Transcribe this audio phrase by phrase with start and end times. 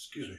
[0.00, 0.36] Excuse me.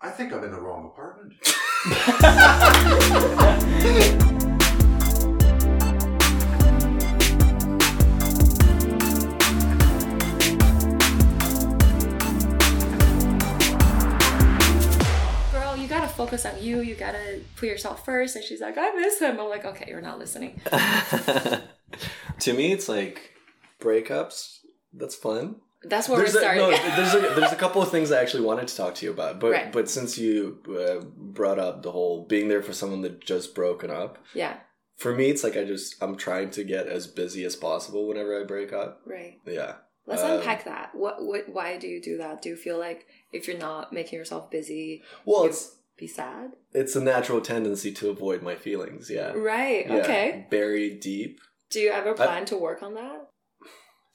[0.00, 1.32] I think I'm in the wrong apartment.
[15.52, 16.80] Girl, you gotta focus on you.
[16.80, 18.34] You gotta put yourself first.
[18.34, 19.38] And she's like, I miss him.
[19.38, 20.60] I'm like, okay, you're not listening.
[22.40, 23.34] to me, it's like
[23.80, 24.58] breakups.
[24.92, 25.60] That's fun.
[25.84, 26.70] That's where there's we're a, starting.
[26.70, 29.12] no, there's a, there's a couple of things I actually wanted to talk to you
[29.12, 29.72] about, but Right.
[29.72, 33.90] but since you uh, brought up the whole being there for someone that just broken
[33.90, 34.56] up, yeah,
[34.96, 38.40] for me, it's like I just I'm trying to get as busy as possible whenever
[38.40, 39.00] I break up.
[39.06, 39.40] right.
[39.46, 39.74] Yeah.
[40.06, 40.94] Let's Um, unpack that.
[40.94, 42.42] What, what, why do you do that?
[42.42, 46.52] Do you feel like if you're not making yourself busy, Well, it's be sad?
[46.74, 49.08] it's a natural tendency to avoid my feelings.
[49.10, 49.32] Yeah.
[49.32, 49.86] Right.
[49.86, 49.94] Yeah.
[49.96, 50.46] Okay.
[50.50, 51.40] Buried deep.
[51.70, 53.28] Do you ever plan to work on that?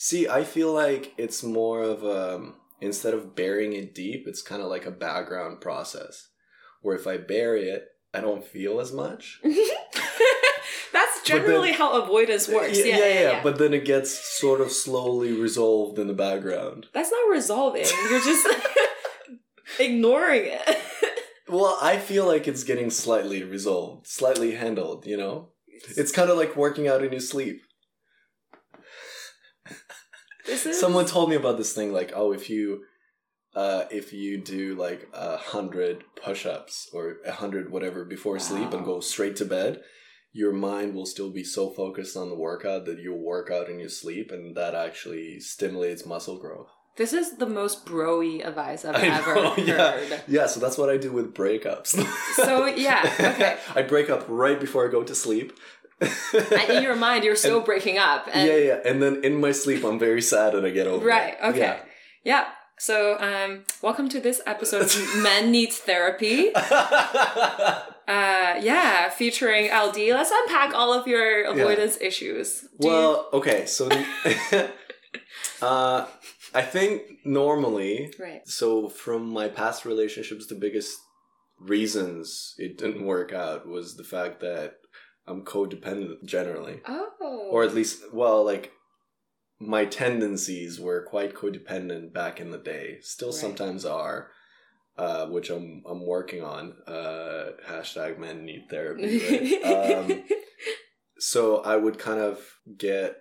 [0.02, 4.62] See, I feel like it's more of a instead of burying it deep, it's kind
[4.62, 6.30] of like a background process.
[6.82, 9.42] Where if I bury it, I don't feel as much.
[9.44, 9.56] That's
[10.94, 12.78] then- generally how avoidance works.
[12.80, 13.44] Yeah, Yeah, yeah, yeah.
[13.44, 16.88] But then it gets sort of slowly resolved in the background.
[16.94, 17.86] That's not resolving.
[18.10, 18.48] You're just
[19.80, 20.78] ignoring it.
[21.52, 25.50] Well, I feel like it's getting slightly resolved, slightly handled, you know?
[25.98, 27.64] It's kind of like working out in your sleep.
[30.66, 32.84] Is Someone told me about this thing like, oh, if you
[33.56, 38.86] uh if you do like a hundred push-ups or a hundred whatever before sleep and
[38.86, 39.82] go straight to bed,
[40.32, 43.80] your mind will still be so focused on the workout that you'll work out in
[43.80, 46.70] your sleep and that actually stimulates muscle growth.
[47.00, 49.92] This is the most broy advice I've I ever know, yeah.
[49.92, 50.24] heard.
[50.28, 51.96] Yeah, so that's what I do with breakups.
[52.34, 53.58] So, yeah, okay.
[53.74, 55.54] I break up right before I go to sleep.
[56.02, 58.28] And in your mind, you're still And- breaking up.
[58.32, 58.80] And yeah, yeah.
[58.86, 61.34] And then in my sleep, I'm very sad and I get over Right.
[61.34, 61.46] it.
[61.50, 61.60] Okay.
[61.60, 61.80] Yeah.
[62.24, 62.46] Yeah.
[62.78, 66.52] So, um, welcome to this episode of Men Needs Therapy.
[68.10, 69.98] Uh, yeah, featuring LD.
[70.16, 72.62] Let's unpack all of your avoidance issues.
[72.80, 73.68] Do you- well, okay.
[73.68, 73.88] So,
[75.62, 76.08] uh,
[76.56, 78.42] I think normally, right.
[78.48, 80.98] so from my past relationships, the biggest
[81.60, 84.78] reasons it didn't work out was the fact that
[85.30, 86.82] I'm codependent generally.
[86.88, 87.50] Oh.
[87.52, 88.72] Or at least, well, like,
[89.60, 92.98] my tendencies were quite codependent back in the day.
[93.02, 93.36] Still Right.
[93.38, 94.32] sometimes are.
[94.98, 96.74] Uh, which I'm I'm working on.
[96.86, 99.22] Uh, hashtag men need therapy.
[99.64, 99.94] Right?
[99.96, 100.24] um,
[101.20, 102.40] so I would kind of
[102.78, 103.16] get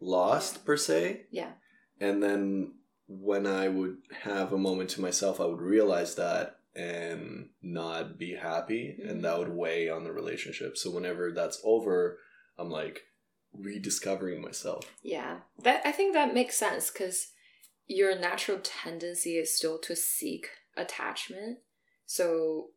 [0.00, 1.52] lost per se, yeah.
[2.00, 2.74] and then
[3.06, 8.34] when I would have a moment to myself, I would realize that and not be
[8.34, 9.10] happy, Mhm.
[9.10, 10.76] and that would weigh on the relationship.
[10.76, 12.20] So whenever that's over,
[12.56, 13.02] I'm like
[13.52, 14.94] rediscovering myself.
[15.02, 15.40] Yeah.
[15.62, 17.32] That I think that makes sense because
[17.86, 21.58] your natural tendency is still to seek attachment.
[22.06, 22.70] So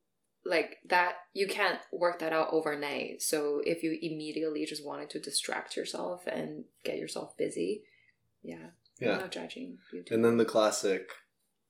[0.43, 3.21] like that you can't work that out overnight.
[3.21, 7.83] So if you immediately just wanted to distract yourself and get yourself busy,
[8.41, 8.71] yeah.
[9.01, 10.03] I'm Yeah, not judging you.
[10.11, 11.09] and then the classic.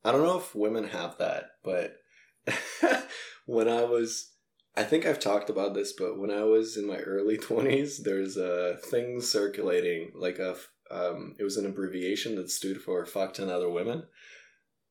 [0.03, 2.00] I don't know if women have that, but
[3.45, 4.31] when I was
[4.75, 8.37] I think I've talked about this, but when I was in my early 20s, there's
[8.37, 10.55] a thing circulating, like a,
[10.89, 14.03] um, it was an abbreviation that stood for fuck 10 other women.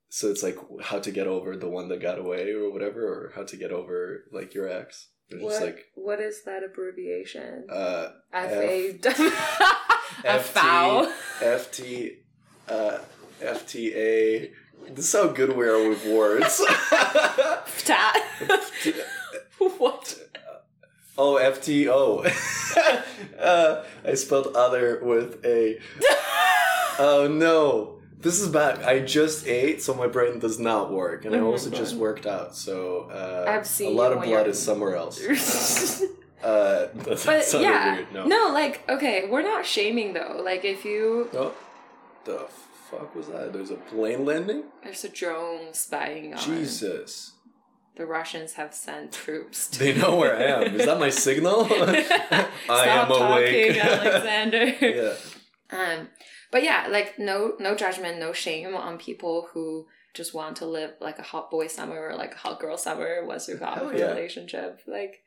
[0.09, 3.33] So it's like how to get over the one that got away or whatever, or
[3.34, 5.09] how to get over like your ex.
[5.31, 7.67] Like, what is that abbreviation?
[7.71, 8.62] uh, F F-
[10.25, 10.37] A
[11.43, 12.17] a
[12.69, 12.99] uh,
[13.41, 14.50] FTA.
[14.88, 16.60] This is how good we are with words.
[17.84, 18.16] Tat.
[19.58, 20.18] what?
[21.16, 22.24] Oh, FTO.
[23.38, 25.78] uh, I spelled other with a.
[26.98, 27.96] Oh no.
[28.19, 28.82] This is bad.
[28.82, 31.24] I just ate, so my brain does not work.
[31.24, 34.22] And I Oh my also just worked out, so uh, I've seen a lot of
[34.22, 35.19] blood is somewhere else.
[36.42, 38.12] Uh, that but yeah, weird.
[38.12, 38.26] No.
[38.26, 40.40] no, like okay, we're not shaming though.
[40.42, 41.54] Like if you Oh,
[42.24, 42.46] the
[42.90, 43.52] fuck was that?
[43.52, 44.64] There's a plane landing?
[44.82, 46.40] there's a drone spying on.
[46.40, 47.32] Jesus.
[47.96, 49.69] The Russians have sent troops.
[49.69, 50.75] To They know where I am.
[50.75, 51.66] Is that my signal?
[51.70, 53.76] I am awake.
[53.76, 54.64] talking, Alexander.
[54.81, 55.14] yeah.
[55.70, 56.08] Um,
[56.50, 60.94] but yeah, like no no judgment, no shame on people who just want to live
[61.00, 63.96] like a hot boy summer or like a hot girl summer once you've got a
[63.96, 64.06] yeah.
[64.06, 64.81] relationship.
[64.86, 65.22] Like,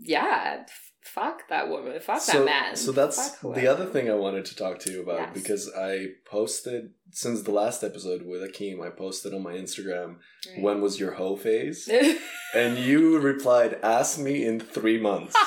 [0.00, 0.64] yeah,
[1.02, 2.76] fuck that woman, fuck so, that man.
[2.76, 5.30] So that's the other thing I wanted to talk to you about Yes.
[5.34, 10.16] because I posted since the last episode with Akeem, I posted on my Instagram
[10.46, 10.62] Right.
[10.62, 11.88] when was your hoe phase?
[12.54, 15.34] and you replied, ask me in three months.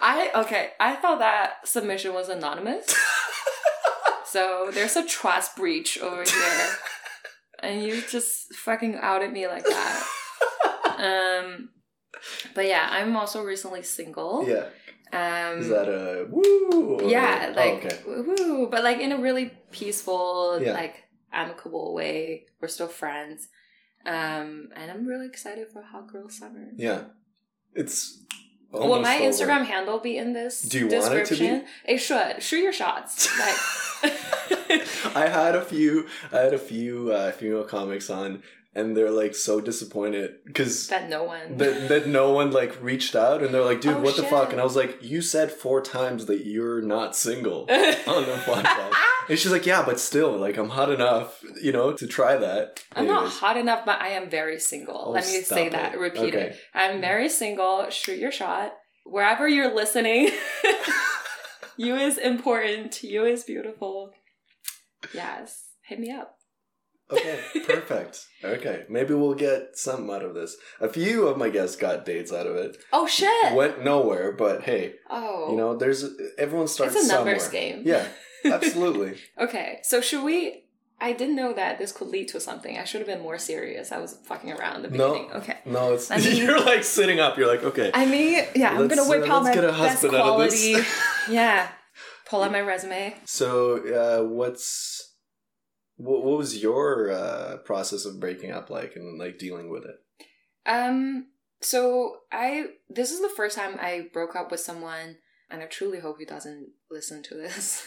[0.00, 0.70] I okay.
[0.78, 2.94] I thought that submission was anonymous.
[4.26, 6.68] so there's a trust breach over here.
[7.62, 10.06] and you just fucking outed me like that.
[10.98, 11.70] um,
[12.54, 14.46] but yeah, I'm also recently single.
[14.48, 14.66] yeah.
[15.12, 17.08] Um, Is that a woo?
[17.08, 17.98] yeah, oh, like okay.
[18.06, 20.72] woo, but like in a really peaceful, Yeah.
[20.72, 22.46] like amicable way.
[22.60, 23.48] We're still friends.
[24.06, 26.68] Um, and I'm really excited for Hot Girl Summer.
[26.76, 27.02] Yeah.
[27.74, 28.22] It's.
[28.72, 29.26] Will my over.
[29.28, 31.38] Instagram handle be in this Do you want it to be?
[31.46, 31.64] description?
[31.86, 32.42] It should.
[32.42, 33.28] Shoot your shots.
[33.38, 34.12] Like
[35.14, 36.08] I had a few.
[36.32, 38.42] I had a few uh, female comics on,
[38.74, 41.56] and they're like so disappointed because that no one.
[41.58, 44.52] that that no one like reached out, and they're like, "Dude, Oh, what the fuck?"
[44.52, 48.92] And I was like, "You said four times that you're not single on the podcast."
[49.28, 52.82] And she's like, "Yeah, but still, like, I'm hot enough, you know, to try that."
[52.94, 55.02] I'm not hot enough, but I am very single.
[55.06, 55.72] Oh, Let me say it.
[55.72, 55.98] that.
[55.98, 56.46] Repeat Okay.
[56.48, 56.56] it.
[56.74, 57.88] I'm very single.
[57.90, 58.74] Shoot your shot.
[59.04, 60.30] Wherever you're listening,
[61.76, 63.02] you is important.
[63.02, 64.12] You is beautiful.
[65.12, 65.64] Yes.
[65.86, 66.33] Hit me up.
[67.12, 68.26] Okay, perfect.
[68.42, 70.56] okay, maybe we'll get something out of this.
[70.80, 72.76] A few of my guests got dates out of it.
[72.92, 73.54] Oh shit.
[73.54, 75.50] Went nowhere, but hey, Oh.
[75.50, 76.04] you know, there's
[76.38, 77.60] everyone starts it's a numbers somewhere.
[77.60, 77.82] game.
[77.84, 78.06] Yeah,
[78.46, 79.18] absolutely.
[79.38, 79.80] Okay.
[79.82, 80.62] So should we
[81.00, 82.78] I didn't know that this could lead to something.
[82.78, 83.92] I should have been more serious.
[83.92, 85.28] I was fucking around the No.
[85.34, 85.58] Okay.
[85.66, 87.36] No, it's I mean- you're like sitting up.
[87.36, 89.68] You're like, okay, I mean, yeah, I'm gonna whip uh, out let's my get a
[89.68, 90.70] best husband out of this.
[90.70, 90.88] quality.
[91.30, 91.68] yeah.
[92.26, 93.14] Pull out my resume.
[93.26, 93.76] So,
[94.22, 95.13] uh, what's
[95.96, 99.96] what, what was your uh, process of breaking up like and like dealing with it?
[100.66, 101.28] Um,
[101.60, 105.16] so I this is the first time I broke up with someone,
[105.50, 107.86] and I truly hope he doesn't listen to this.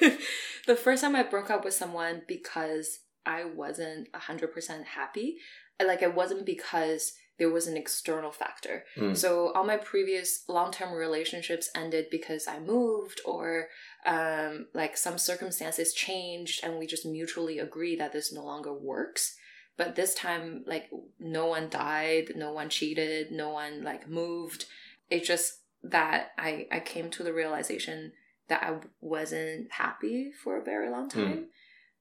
[0.66, 5.36] the first time I broke up with someone because I wasn't hundred percent happy.
[5.84, 8.84] Like it wasn't because there was an external factor.
[8.96, 9.16] Mm.
[9.16, 13.68] So all my previous long-term relationships ended because I moved or
[14.06, 19.36] um, like some circumstances changed and we just mutually agree that this no longer works.
[19.76, 20.88] But this time, like
[21.18, 24.66] no one died, no one cheated, no one like moved.
[25.10, 28.12] It's just that I I came to the realization
[28.48, 31.46] that I wasn't happy for a very long time.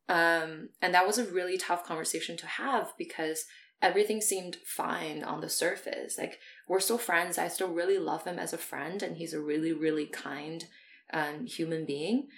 [0.10, 3.46] Um, and that was a really tough conversation to have because
[3.84, 6.18] everything seemed fine on the surface.
[6.18, 7.38] Like we're still friends.
[7.38, 10.66] I still really love him as a friend, and he's a really, really kind
[11.14, 12.30] um, human being.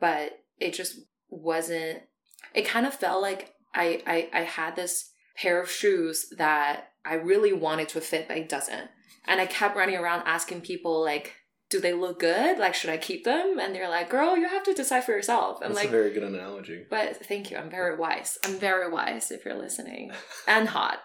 [0.00, 2.00] But it just wasn't.
[2.54, 7.14] It kind of felt like I, I I had this pair of shoes that I
[7.14, 8.88] really wanted to fit, but it doesn't.
[9.26, 11.34] And I kept running around asking people like,
[11.74, 12.58] "Do they look good?
[12.64, 15.58] Like, should I keep them?" And they're like, "Girl, you have to decide for yourself."
[15.60, 16.78] I'm That's like, a very good analogy.
[16.96, 17.56] but thank you.
[17.60, 18.38] I'm very wise.
[18.44, 20.12] I'm very wise if you're listening.
[20.46, 20.98] And hot.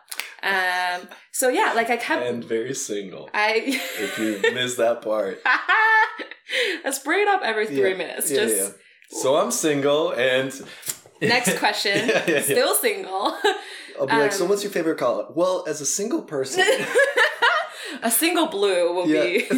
[0.44, 1.00] Um
[1.32, 3.24] so yeah, like I kept And very single.
[3.34, 3.52] I
[4.08, 5.36] If you missed that part.
[6.84, 7.98] Let's bring it up every three Yeah.
[8.04, 8.30] minutes.
[8.32, 9.18] Yeah, Just yeah.
[9.22, 10.50] So I'm single and
[11.36, 11.98] next question.
[12.28, 12.42] Yeah.
[12.42, 13.26] Still single.
[14.00, 15.26] I'll be like, so um, what's your favorite color?
[15.36, 16.64] Well, as a single person.
[18.02, 19.50] A single blue will be.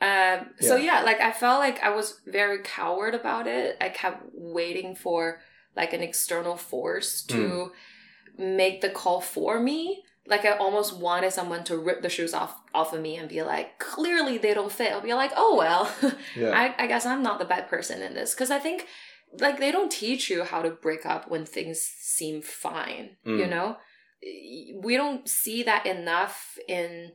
[0.00, 0.98] Um, so Yeah.
[0.98, 3.76] yeah, like I felt like I was very coward about it.
[3.80, 5.40] I kept waiting for
[5.74, 7.72] like an external force to
[8.38, 10.02] make the call for me.
[10.26, 13.42] Like I almost wanted someone to rip the shoes off off of me and be
[13.42, 14.92] like, clearly they don't fit.
[14.92, 15.90] I'll be like, oh well,
[16.36, 16.50] yeah.
[16.50, 18.86] I, I guess I'm not the bad person in this because I think
[19.40, 23.16] like they don't teach you how to break up when things seem fine.
[23.24, 23.50] You Mm.
[23.50, 23.76] know,
[24.82, 27.12] we don't see that enough in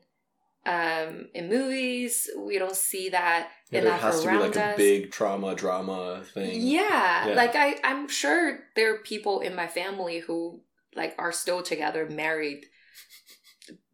[0.66, 2.30] um in movies.
[2.38, 6.62] We don't see that Yeah, enough has to be like a big trauma drama thing.
[6.62, 7.34] Yeah, Yeah.
[7.36, 10.62] like I, I'm sure there are people in my family who
[10.96, 12.66] like are still together, married,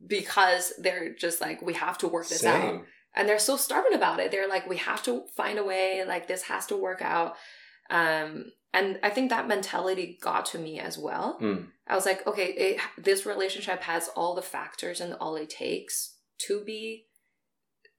[0.06, 2.84] because they're just like we have to work this out,
[3.16, 4.32] and they're so stubborn about it.
[4.32, 7.36] They're like we have to find a way, like this has to work out.
[7.90, 11.40] Um, and I think that mentality got to me as well.
[11.42, 11.68] Mm.
[11.88, 16.16] I was like, okay, it, this relationship has all the factors and all it takes
[16.48, 17.06] to be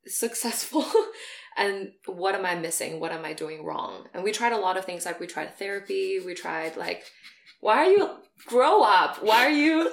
[0.06, 0.84] successful.
[1.56, 3.00] and what am I missing?
[3.00, 4.06] What am I doing wrong?
[4.14, 5.04] And we tried a lot of things.
[5.04, 6.20] Like we tried therapy.
[6.24, 7.04] We tried like,
[7.60, 8.10] why are you
[8.46, 9.22] grow up?
[9.22, 9.92] Why are you?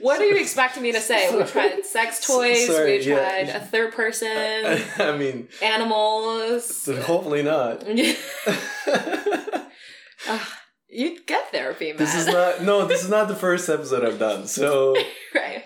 [0.00, 1.34] What are you expecting me to say?
[1.36, 2.66] We tried sex toys.
[2.66, 3.16] Sorry, we yeah.
[3.16, 4.28] tried a third person,
[4.98, 6.86] I mean, animals.
[6.86, 7.84] hopefully not.
[10.28, 10.46] Ugh,
[10.88, 11.96] you get therapy, man.
[11.96, 12.62] this is not.
[12.62, 14.46] No, this is not the first episode I've done.
[14.46, 14.94] So
[15.34, 15.64] right.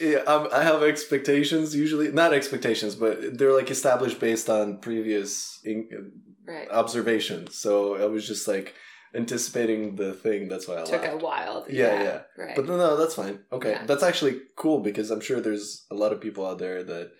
[0.00, 2.12] Yeah, um, I have expectations usually.
[2.12, 6.12] Not expectations, but they're like established based on previous in-
[6.46, 6.70] Right.
[6.70, 7.56] observations.
[7.56, 8.74] So I was just like
[9.14, 10.48] anticipating the thing.
[10.48, 11.14] That's why I Took laughed.
[11.14, 11.66] a while.
[11.68, 12.22] Yeah, yeah.
[12.38, 12.54] Right.
[12.54, 13.40] But no, no, that's fine.
[13.50, 13.86] Okay, Yeah.
[13.86, 17.10] that's actually cool because I'm sure there's a lot of people out there that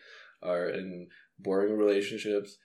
[0.43, 2.57] are in boring relationships,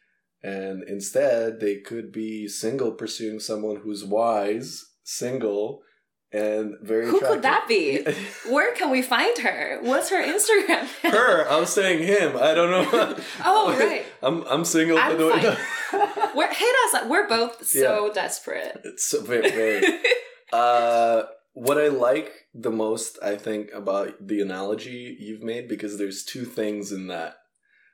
[0.44, 5.82] and instead they could be single, pursuing someone who's wise, single,
[6.34, 7.08] and very.
[7.08, 8.04] Who could that be?
[8.50, 9.80] Where can we find her?
[9.82, 10.88] What's her Instagram?
[11.12, 11.48] Her.
[11.50, 12.38] I was saying him.
[12.38, 13.18] I don't know.
[13.44, 14.06] Oh, right.
[14.24, 14.98] I'm I'm single.
[14.98, 15.30] I'm no-
[16.36, 17.08] We're, hit us up.
[17.10, 18.80] We're both so desperate.
[18.84, 20.00] it's so very very.
[20.54, 21.24] Uh,
[21.54, 26.46] what I like the most, I think, about the analogy you've made, because there's two
[26.46, 27.36] things in that.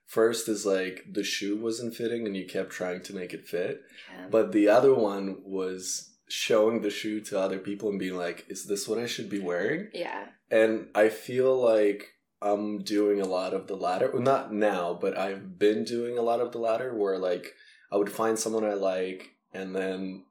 [0.05, 3.81] First is like the shoe wasn't fitting and you kept trying to make it fit.
[4.15, 4.27] Yeah.
[4.31, 8.65] But the other one was showing the shoe to other people and being like, is
[8.65, 9.89] this what I should be wearing?
[9.93, 10.27] yeah.
[10.49, 14.09] And I feel like I'm doing a lot of the latter.
[14.11, 17.53] Well, not now, but I've been doing a lot of the latter where like
[17.91, 20.23] I would find someone I like and then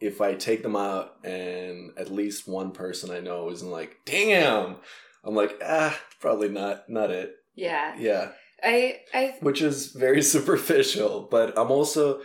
[0.00, 4.76] if I take them out and at least one person I know isn't like, damn,
[5.24, 7.36] I'm like, ah, probably not not it.
[7.54, 7.94] Yeah.
[7.98, 8.32] Yeah.
[8.62, 12.20] I I Which is very superficial, but I'm also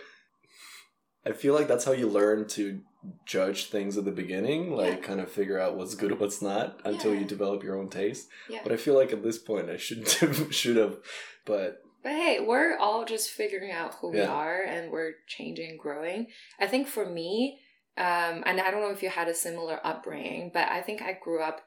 [1.26, 2.82] I feel like that's how you learn to
[3.26, 5.08] judge things at the beginning, like Yeah.
[5.08, 7.22] kind of figure out what's good, what's not, until Yeah.
[7.22, 8.30] you develop your own taste.
[8.50, 8.60] yeah.
[8.64, 10.98] But I feel like at this point I shouldn't have, should have.
[11.46, 16.28] But But hey, we're all just figuring out who we are and we're changing growing.
[16.60, 17.60] I think for me,
[17.98, 21.14] um, and I don't know if you had a similar upbringing, but I think I
[21.22, 21.62] grew up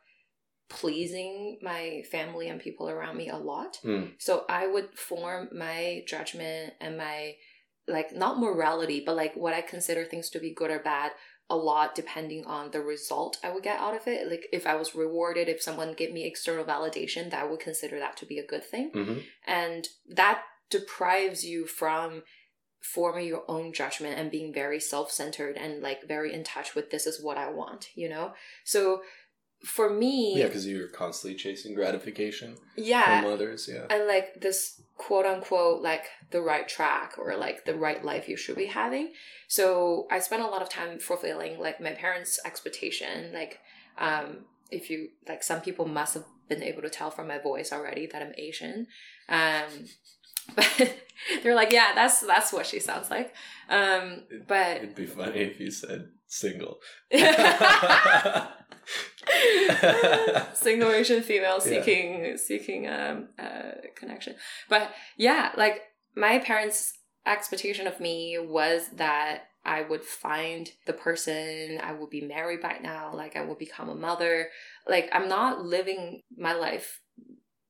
[0.68, 3.76] pleasing my family and people around me a lot.
[3.82, 4.06] Hmm.
[4.18, 7.36] So I would form my judgment and my
[7.88, 11.12] like not morality, but like what I consider things to be good or bad
[11.48, 14.28] a lot depending on the result I would get out of it.
[14.28, 17.98] Like if I was rewarded, if someone gave me external validation, that I would consider
[18.00, 19.22] that to be a good thing mhm.
[19.46, 22.22] and that deprives you from
[22.82, 27.06] forming your own judgment and being very self-centered and like very in touch with this
[27.06, 28.32] is what i want you know
[28.64, 29.02] so
[29.64, 33.68] for me yeah, because you're constantly chasing gratification yeah from others.
[33.72, 33.86] Yeah.
[33.90, 38.36] and like this quote unquote like the right track or like the right life you
[38.36, 39.12] should be having.
[39.48, 43.60] So i spent a lot of time fulfilling like my parents expectation like
[43.98, 47.72] um if you like some people must have been able to tell from my voice
[47.72, 48.86] already that i'm asian.
[49.28, 49.64] Um
[50.54, 50.94] but
[51.42, 53.34] they're like yeah that's that's what she sounds like.
[53.68, 56.80] Um but It'd be funny if you said single.
[60.54, 61.82] single Asian female Yeah.
[61.82, 64.36] seeking seeking um uh connection.
[64.68, 65.82] But yeah, like
[66.14, 72.20] my parents' expectation of me was that I would find the person, I would be
[72.20, 74.48] married by now, like I would become a mother.
[74.88, 77.00] Like I'm not living my life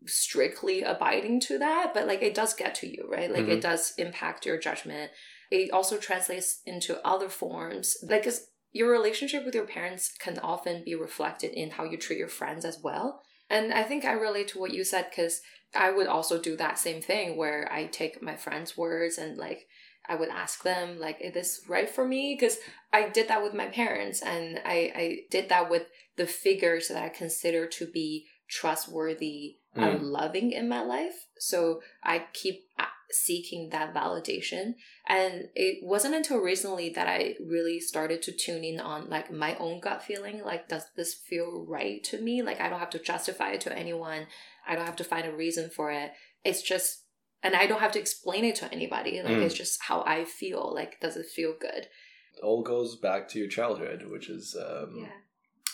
[0.05, 3.31] strictly abiding to that, but like it does get to you, right?
[3.31, 5.11] Like it does impact your judgment.
[5.51, 7.97] It also translates into other forms.
[8.03, 8.27] Like
[8.73, 12.65] your relationship with your parents can often be reflected in how you treat your friends
[12.65, 13.23] as well.
[13.49, 15.41] And I think I relate to what you said because
[15.75, 19.67] I would also do that same thing where I take my friends' words and like
[20.09, 22.59] I would ask them like, "Is this right for me?" Because
[22.93, 25.87] I did that with my parents, and I I did that with
[26.17, 30.03] the figures that I consider to be trustworthy and mm.
[30.03, 31.27] loving in my life.
[31.39, 32.65] So I keep
[33.11, 34.75] seeking that validation
[35.07, 39.55] and it wasn't until recently that I really started to tune in on like my
[39.57, 40.43] own gut feeling.
[40.45, 42.43] Like, does this feel right to me?
[42.43, 44.27] Like, I don't have to justify it to anyone.
[44.67, 46.11] I don't have to find a reason for it.
[46.45, 47.05] It's just,
[47.43, 49.23] and I don't have to explain it to anybody.
[49.23, 49.43] Like, Mm.
[49.43, 50.73] it's just how I feel.
[50.75, 51.87] Like, does it feel good?
[52.43, 55.07] all goes back to your childhood, which is um,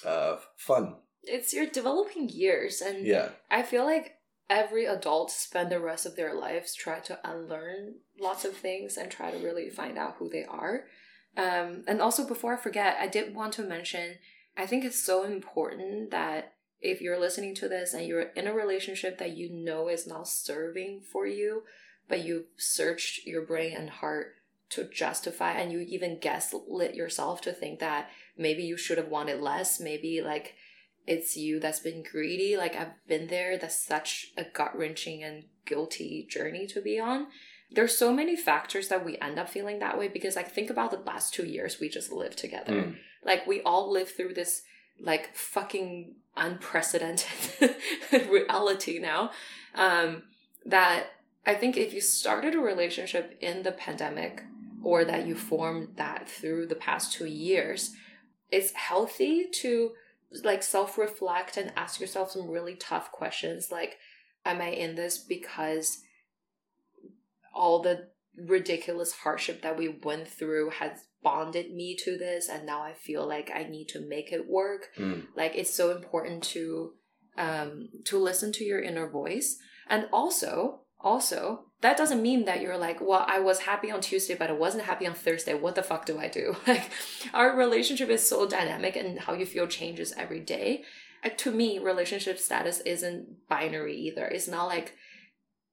[0.05, 0.09] Yeah.
[0.11, 0.97] uh, fun.
[1.25, 2.81] It's your developing years.
[2.81, 3.31] And Yeah.
[3.51, 4.13] I feel like
[4.53, 9.11] every adult spend the rest of their lives try to unlearn lots of things and
[9.11, 10.85] try to really find out who they are.
[11.39, 14.17] Um, and also, before I forget, I did want to mention
[14.55, 18.53] I think it's so important that if you're listening to this and you're in a
[18.53, 21.63] relationship that you know is not serving for you,
[22.07, 24.35] but you've searched your brain and heart
[24.71, 29.41] to justify and you even gaslit yourself to think that maybe you should have wanted
[29.41, 30.55] less, maybe like
[31.07, 32.57] it's you that's been greedy.
[32.57, 33.59] Like I've been there.
[33.59, 37.27] That's such a gut wrenching and guilty journey to be on.
[37.71, 40.91] There's so many factors that we end up feeling that way because like think about
[40.91, 42.73] the last two years we just lived together.
[42.73, 42.97] Mm.
[43.25, 44.63] Like we all lived through this
[45.01, 47.75] like fucking unprecedented
[48.31, 49.31] reality now.
[49.75, 50.23] Um
[50.65, 51.07] that
[51.45, 54.45] I think if you started a relationship in the pandemic
[54.83, 57.95] or that you formed that through the past two years,
[58.51, 59.93] it's healthy to
[60.45, 63.97] like self reflect and ask yourself some really tough questions like,
[64.45, 66.03] am I in this because
[67.55, 72.83] all the ridiculous hardship that we went through has bonded me to this and now
[72.83, 74.89] I feel like I need to make it work?
[74.99, 75.27] Mm.
[75.37, 76.93] Like it's so important to
[77.39, 79.57] um to listen to your inner voice
[79.89, 84.35] and also also that doesn't mean that you're like well i was happy on tuesday
[84.35, 85.55] but i wasn't happy on thursday.
[85.55, 86.57] What the fuck do i do?
[86.67, 86.91] Like
[87.35, 90.85] our relationship is so dynamic and how you feel changes every day.
[91.25, 94.27] Uh, to me relationship status isn't binary either.
[94.27, 94.95] It's not like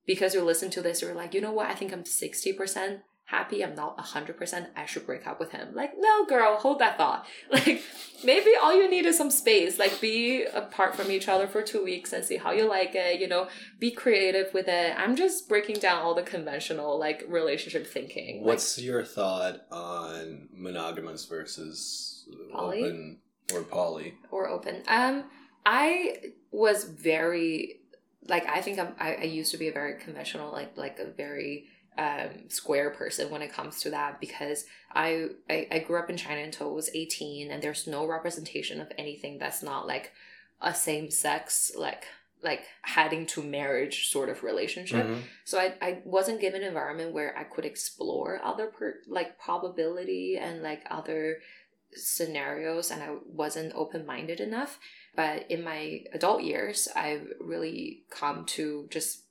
[0.06, 1.68] because you listen to this you're like you know what?
[1.68, 5.70] I think i'm 60% happy i'm not 100% i should break up with him.
[5.76, 7.26] Like no girl hold that thought.
[7.52, 7.82] Like
[8.24, 9.78] maybe all you need is some space.
[9.78, 13.20] Like be apart from each other for two weeks and see how you like it
[13.20, 13.48] you know?
[13.80, 14.96] Be creative with it.
[14.98, 18.38] I'm just breaking down all the conventional like relationship thinking.
[18.38, 22.84] Like, What's your thought on monogamous versus Poly?
[22.84, 23.18] open
[23.54, 24.14] or poly?
[24.32, 24.82] or open.
[24.88, 25.26] Um
[25.66, 26.16] i
[26.52, 27.80] was very
[28.28, 31.12] like i think I'm, I, I used to be a very conventional like like a
[31.12, 31.68] very
[32.06, 32.30] um
[32.60, 34.60] square person when it comes to that because
[35.06, 35.08] I,
[35.50, 38.90] I i grew up in china until i was 18 and there's no representation of
[38.98, 40.06] anything that's not like
[40.62, 42.04] a same sex like
[42.42, 45.22] like heading to marriage sort of relationship Mhm.
[45.44, 50.38] so I, I wasn't given an environment where I could explore other per, like probability
[50.46, 51.40] and like other
[51.94, 54.80] scenarios and I wasn't open-minded enough.
[55.16, 59.24] But in my adult years, I've really come to just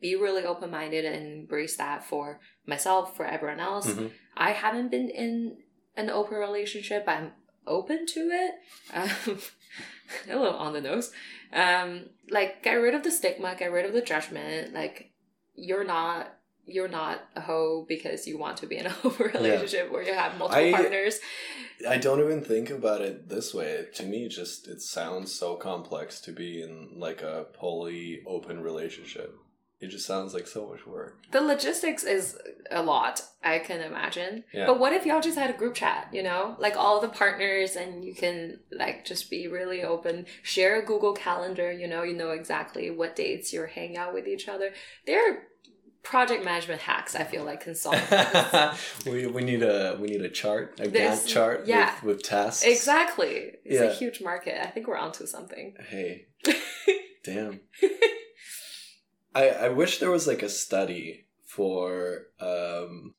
[0.00, 3.86] be really open-minded and embrace that for myself, for everyone else.
[3.86, 4.10] Mhm.
[4.36, 5.58] I haven't been in
[5.96, 7.04] an open relationship.
[7.06, 7.32] I'm
[7.66, 8.54] open to it.
[8.92, 9.38] Um,
[10.30, 11.12] a little on the nose.
[11.52, 14.74] Um, like get rid of the stigma, get rid of the judgment.
[14.74, 15.12] Like
[15.54, 16.32] you're not
[16.68, 20.12] you're not a hoe because you want to be in a open relationship where you
[20.12, 21.20] have multiple I- partners.
[21.88, 23.84] I don't even think about it this way.
[23.96, 29.34] To me, just it sounds so complex to be in like a poly open relationship.
[29.78, 31.18] It just sounds like so much work.
[31.32, 32.38] The logistics is
[32.70, 34.44] a lot, I can imagine.
[34.54, 34.66] Yeah.
[34.66, 36.56] But what if y'all just had a group chat, you know?
[36.58, 41.12] Like all the partners and you can like just be really open, share a Google
[41.12, 44.72] calendar, you know, you know exactly what dates you're hanging out with each other.
[45.06, 45.42] They're
[46.02, 48.00] project management hacks, I feel like can solve
[49.06, 51.94] we, we need a we need a chart, a There's- Gantt chart yeah.
[51.96, 52.64] with, with tasks.
[52.64, 53.52] Exactly.
[53.64, 54.64] It's a huge market.
[54.64, 55.74] I think we're onto something.
[55.86, 56.28] Hey,
[57.24, 57.60] damn.
[59.36, 63.14] I I wish there was like a study for um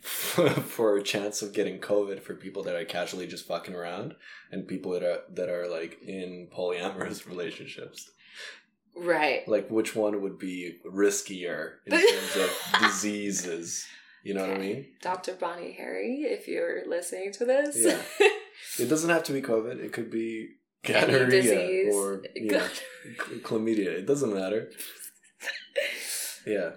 [0.02, 4.14] for a chance of getting COVID for people that are casually just fucking around
[4.50, 8.10] and people that are that are like in polyamorous relationships.
[8.96, 9.46] Right.
[9.46, 13.86] Like which one would be riskier in terms of diseases?
[14.22, 14.86] You know what I mean?
[15.02, 15.34] Dr.
[15.34, 17.76] Bonnie Henry, if you're listening to this.
[17.78, 18.00] Yeah.
[18.78, 19.84] It doesn't have to be COVID.
[19.84, 20.52] It could be
[20.84, 21.94] gonorrhea disease.
[21.94, 22.66] or you know,
[23.42, 23.88] chlamydia.
[23.98, 24.70] It doesn't matter.
[26.46, 26.72] Yeah.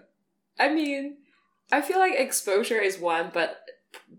[0.57, 1.17] I mean,
[1.73, 3.59] I feel like exposure is one, but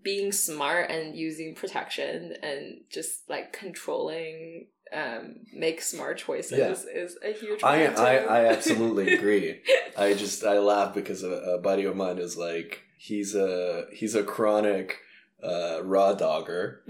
[0.02, 6.70] being smart and using protection and just like controlling um make smart choices Yeah.
[7.02, 8.16] is a huge I, I.
[8.16, 9.60] I absolutely agree.
[9.96, 14.14] I just I laugh because a, a buddy of mine is like he's a he's
[14.14, 14.98] a chronic
[15.42, 16.82] uh, raw dogger,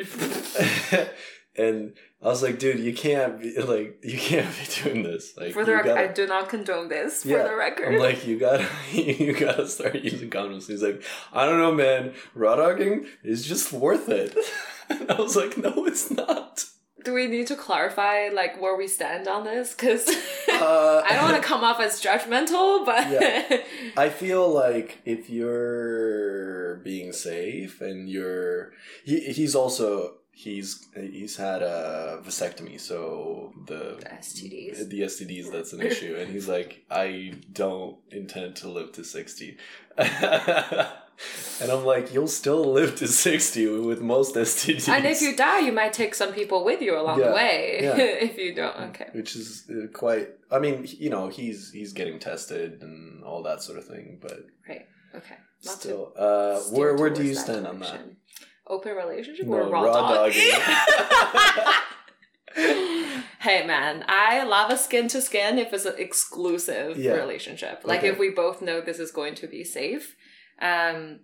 [1.58, 5.36] and I was like, dude, you can't be like you can't be doing this.
[5.36, 7.22] Like for the record, gotta- I do not condone this.
[7.22, 10.66] For Yeah, the record, I'm like, you gotta, you gotta start using condoms.
[10.66, 12.14] He's like, I don't know, man.
[12.34, 14.36] Raw dogging is just worth it.
[14.90, 16.64] And I was like, no, it's not.
[17.04, 19.74] do we need to clarify like where we stand on this?
[19.74, 20.08] Because
[20.50, 23.58] Uh, I don't want to come off as judgmental, but Yeah.
[23.98, 28.72] I feel like if you're being safe and you're,
[29.04, 34.88] he, he's also he's he's had a vasectomy, so the The STDs.
[34.88, 39.56] the STDs that's an issue, and he's like, I don't intend to live to sixty.
[41.60, 44.88] And I'm like, you'll still live to 60 with most STDs.
[44.88, 47.78] and if you die, you might take some people with you along Yeah, the way.
[47.82, 47.96] yeah.
[48.28, 49.08] if you don't, okay.
[49.12, 53.62] which is uh, quite I mean, you know, he's he's getting tested and all that
[53.62, 54.86] sort of thing, but Right.
[55.12, 55.34] Okay.
[55.64, 58.00] Not still uh where where do you stand on that?
[58.68, 58.92] Direction.
[58.92, 60.32] Open relationship No, or raw, raw dog?
[60.32, 60.52] dogging.
[63.40, 67.12] hey man, I love a skin to skin if it's an exclusive Yeah.
[67.12, 67.82] relationship.
[67.84, 68.08] Like Okay.
[68.08, 70.16] if we both know this is going to be safe.
[70.60, 71.20] Um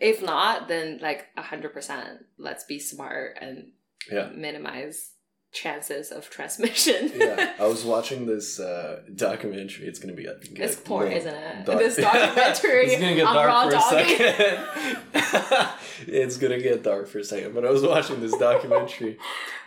[0.00, 3.72] if not, then like hundred percent let's be smart and
[4.10, 4.28] Yeah.
[4.34, 5.12] minimize
[5.52, 7.10] chances of transmission.
[7.14, 9.86] yeah, I was watching this uh, documentary.
[9.86, 11.64] It's gonna be a It's porn, isn't it?
[11.66, 15.68] dark- This documentary it's gonna get dark for a second.
[16.06, 17.54] it's gonna get dark for a second.
[17.54, 19.18] But I was watching this documentary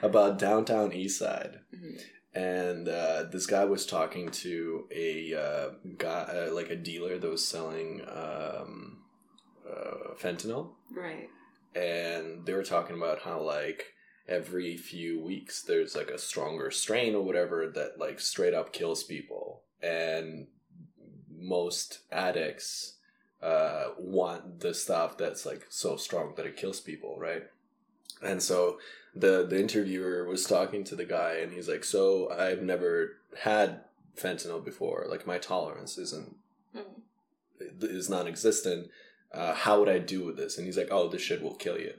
[0.02, 2.02] about downtown East Side, Mhm.
[2.34, 7.30] and uh, this guy was talking to a uh, guy, uh, like a dealer that
[7.30, 9.00] was selling um,
[9.70, 11.30] uh, fentanyl, Right.
[11.76, 13.86] and they were talking about how like
[14.32, 19.04] every few weeks there's like a stronger strain or whatever that like straight up kills
[19.04, 20.48] people and
[21.38, 22.94] most addicts
[23.41, 27.44] uh, want the stuff that's like so strong that it kills people, right?
[28.22, 28.78] And so
[29.15, 33.82] the the interviewer was talking to the guy, and he's like, "So I've never had
[34.15, 35.08] fentanyl before.
[35.10, 36.36] Like my tolerance isn't
[36.76, 37.02] Mm.
[37.82, 38.89] is non-existent.
[39.34, 41.80] Uh, how would I do with this?" And he's like, "Oh, this shit will kill
[41.80, 41.96] you."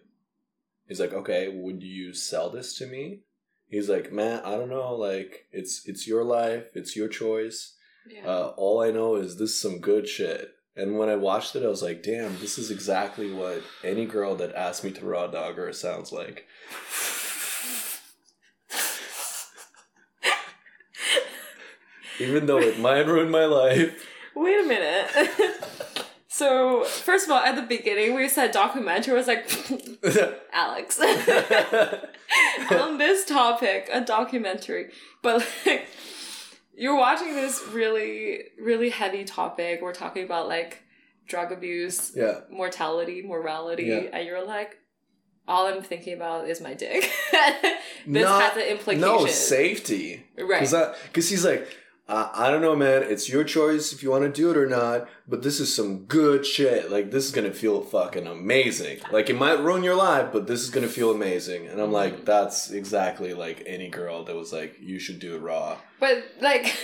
[0.86, 3.20] He's like, "Okay, would you sell this to me?"
[3.68, 4.94] He's like, "Man, I don't know.
[4.94, 7.74] Like, it's it's your life, it's your choice.
[8.08, 8.26] Yeah.
[8.26, 11.64] Uh, all I know is this is some good shit." And when I watched it,
[11.64, 15.26] I was like, "Damn, this is exactly what any girl that asked me to raw
[15.26, 16.46] dog her sounds like."
[22.20, 24.06] Even though it might ruin my life.
[24.34, 25.10] Wait a minute.
[26.34, 29.44] so, first of all, at the beginning, we said documentary was like,
[30.52, 30.98] Alex.
[32.70, 34.90] On this topic, a documentary.
[35.22, 35.86] But, like,
[36.74, 39.80] you're watching this really, really heavy topic.
[39.82, 40.82] We're talking about, like,
[41.26, 42.40] drug abuse, yeah.
[42.50, 44.08] mortality, morality, Yeah.
[44.14, 44.78] and you're like,
[45.46, 47.10] all I'm thinking about is my dick.
[48.06, 49.00] this Not- has an implication.
[49.00, 50.24] No safety.
[50.38, 50.60] right.
[50.60, 51.68] Because he's like,
[52.08, 53.02] I, I don't know, man.
[53.04, 55.08] It's your choice if you want to do it or not.
[55.28, 56.90] But this is some good shit.
[56.90, 59.00] Like this is gonna feel fucking amazing.
[59.10, 61.68] Like it might ruin your life, but this is gonna feel amazing.
[61.68, 65.40] And I'm like, that's exactly like any girl that was like, you should do it
[65.40, 65.78] raw.
[66.00, 66.64] But like,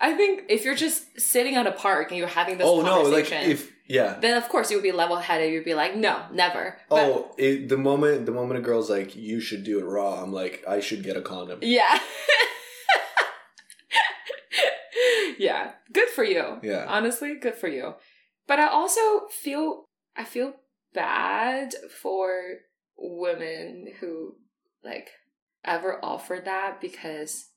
[0.00, 3.02] I think if you're just sitting at a park and you're having this oh no,
[3.02, 4.18] like if yeah.
[4.20, 5.52] then of course you would be level headed.
[5.52, 6.76] You'd be like, no, never.
[6.88, 10.20] But, Oh, it, the moment the moment a girl's like, you should do it raw.
[10.20, 11.60] I'm like, I should get a condom.
[11.62, 12.00] yeah.
[15.42, 16.58] yeah, good for you.
[16.62, 16.84] Yeah.
[16.88, 17.94] Honestly, good for you.
[18.46, 19.84] But I also feel
[20.16, 20.54] I feel
[20.94, 22.58] bad for
[22.96, 24.36] women who
[24.84, 25.10] like
[25.64, 27.48] ever offer that because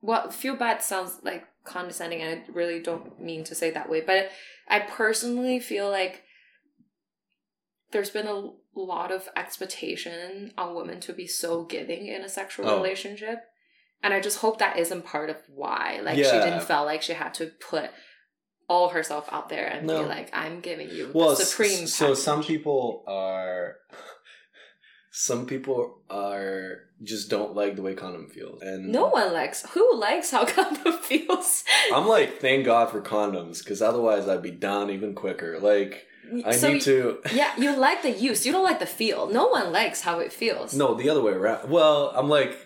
[0.00, 4.00] well, feel bad sounds like condescending and I really don't mean to say that way,
[4.00, 4.30] but
[4.68, 6.22] I personally feel like
[7.92, 12.68] there's been a lot of expectation on women to be so giving in a sexual
[12.68, 12.76] Oh.
[12.76, 13.38] relationship.
[14.02, 16.00] And I just hope that isn't part of why.
[16.02, 17.90] Like she didn't feel like she had to put
[18.68, 20.02] all herself out there and No.
[20.02, 21.84] be like, I'm giving you well, the supreme.
[21.84, 23.76] s- so some people are
[25.12, 29.96] some people are just don't like the way condom feels and No one likes who
[29.98, 31.64] likes how condom feels.
[31.94, 36.06] i'm like thank god for condoms because otherwise i'd be down even quicker like
[36.44, 38.44] i So need to Yeah, you like the use.
[38.44, 39.28] You don't like the feel.
[39.28, 40.74] No one likes how it feels.
[40.74, 42.65] no the other way around well i'm like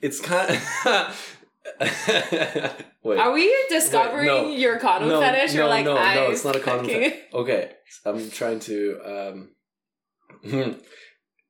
[0.00, 1.36] it's kind of
[3.02, 4.48] wait Are we discovering no.
[4.48, 5.54] your condom No, fetish?
[5.54, 7.72] You're like, no, no, I'm it's not a condom fucking- okay
[8.04, 9.48] i'm trying to um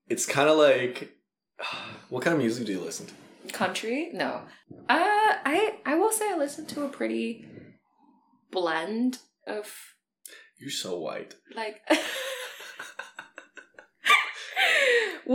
[0.09, 1.13] it's kind of like
[2.09, 3.13] what kind of music do you listen to
[3.53, 4.11] Country?
[4.13, 4.43] No.
[4.89, 7.47] Uh, I I will say I listen to a pretty
[8.53, 9.67] blend of
[10.59, 11.81] you're so white like.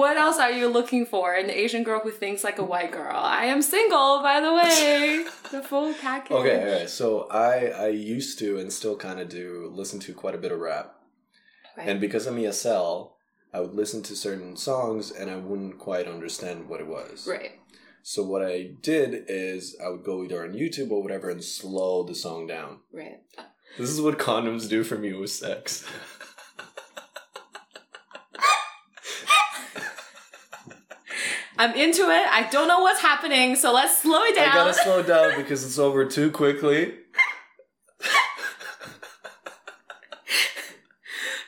[0.01, 1.33] what else are you looking for?
[1.33, 3.15] An Asian girl who thinks like a white girl.
[3.15, 5.25] I am single, by the way.
[5.51, 6.31] the full package.
[6.39, 6.89] Okay, all right.
[6.89, 7.53] So I
[7.85, 10.87] I used to and still kind of do listen to quite a bit of rap,
[11.77, 11.87] Right.
[11.89, 13.11] and because I'm ESL,
[13.53, 17.27] I would listen to certain songs and I wouldn't quite understand what it was.
[17.27, 17.53] right.
[18.07, 22.03] So what I did is I would go either on YouTube or whatever and slow
[22.03, 22.71] the song down.
[22.93, 23.21] Right.
[23.79, 25.83] This is what condoms do for me with sex.
[31.57, 32.27] I'm into it.
[32.31, 34.49] I don't know what's happening, so let's slow it down.
[34.49, 36.93] I gotta slow down because it's over too quickly.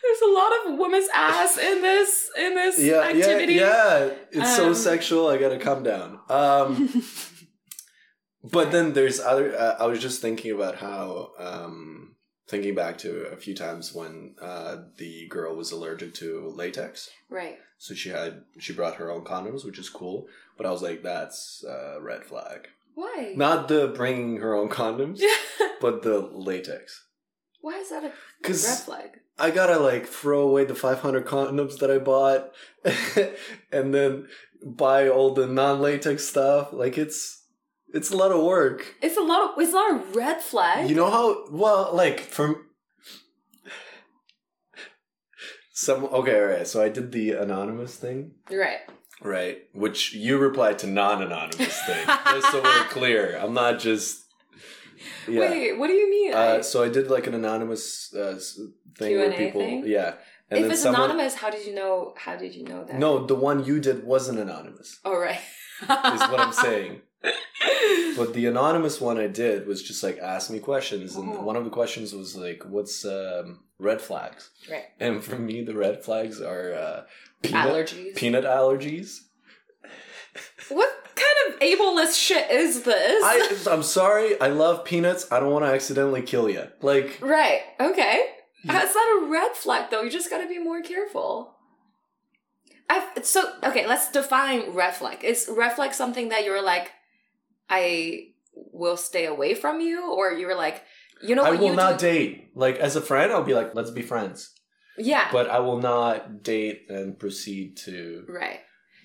[0.03, 3.53] There's a lot of woman's ass in this in this Yeah, activity.
[3.55, 4.13] yeah, yeah.
[4.31, 5.27] It's so Um, sexual.
[5.27, 6.19] I gotta calm down.
[6.29, 7.03] Um,
[8.43, 9.55] but then there's other.
[9.57, 12.15] Uh, I was just thinking about how, um,
[12.47, 17.57] thinking back to a few times when uh, the girl was allergic to latex, Right.
[17.77, 20.27] So she had she brought her own condoms, which is cool.
[20.57, 22.69] But I was like, that's a red flag.
[22.95, 23.33] Why?
[23.35, 25.21] Not the bringing her own condoms,
[25.81, 27.05] but the latex.
[27.61, 28.11] Why is that a
[28.43, 29.19] red flag?
[29.39, 32.51] I gotta like throw away the 500 condoms that I bought
[33.71, 34.27] and then
[34.63, 36.73] buy all the non latex stuff.
[36.73, 37.43] Like it's
[37.93, 38.95] it's a lot of work.
[39.01, 40.89] It's a lot of it's not a red flag.
[40.89, 42.66] You know how well like from
[45.77, 46.67] some okay, all right.
[46.67, 48.79] So I did the anonymous thing, right.
[49.21, 49.59] right?
[49.73, 52.07] Which you replied to non-anonymous thing.
[52.25, 54.25] just so we're clear, I'm not just
[55.27, 55.41] yeah.
[55.41, 56.33] Wait, what do you mean?
[56.33, 58.39] Uh, so I did like an anonymous uh,
[58.97, 59.83] thing where Q&A people, thing?
[59.85, 60.15] yeah.
[60.49, 62.15] And if then it's someone, anonymous, how did you know?
[62.17, 62.97] How did you know that?
[62.97, 64.99] No, the one you did wasn't anonymous.
[65.05, 65.39] Oh right.
[65.81, 67.01] Is what I'm saying.
[68.17, 71.41] But the anonymous one I did was just like ask me questions, and Oh.
[71.41, 74.85] one of the questions was like, "What's um, red flags?" right.
[74.99, 77.03] And for me, the red flags are uh,
[77.43, 78.15] peanut Allergies.
[78.15, 79.19] peanut allergies.
[80.69, 83.23] What kind of ableist shit is this?
[83.23, 85.31] I I'm sorry, I love peanuts.
[85.31, 86.67] I don't want to accidentally kill you.
[86.81, 87.61] Like right.
[87.79, 88.25] Okay.
[88.65, 90.01] That's not a red flag though.
[90.01, 91.55] You just gotta be more careful.
[92.89, 93.85] I so okay.
[93.87, 95.23] Let's define red flag.
[95.23, 96.91] Is red flag something that you're like,
[97.69, 100.83] I will stay away from you, or you're like,
[101.21, 102.05] you know I will you not do?
[102.07, 102.51] date.
[102.55, 104.53] Like as a friend, I'll be like, let's be friends.
[104.97, 105.29] yeah.
[105.31, 108.25] But I will not date and proceed to.
[108.27, 108.59] Right.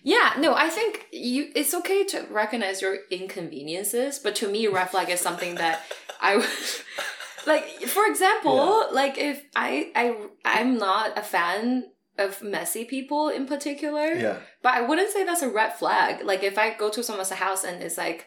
[0.04, 4.90] Yeah, no, I think you it's okay to recognize your inconveniences, but to me red
[4.90, 5.80] flag is something that
[6.20, 6.48] I would
[7.46, 11.84] like for example, like if I I I'm not a fan
[12.18, 16.24] of messy people in particular, Yeah, but I wouldn't say that's a red flag.
[16.24, 18.26] Like if I go to someone's house and it's like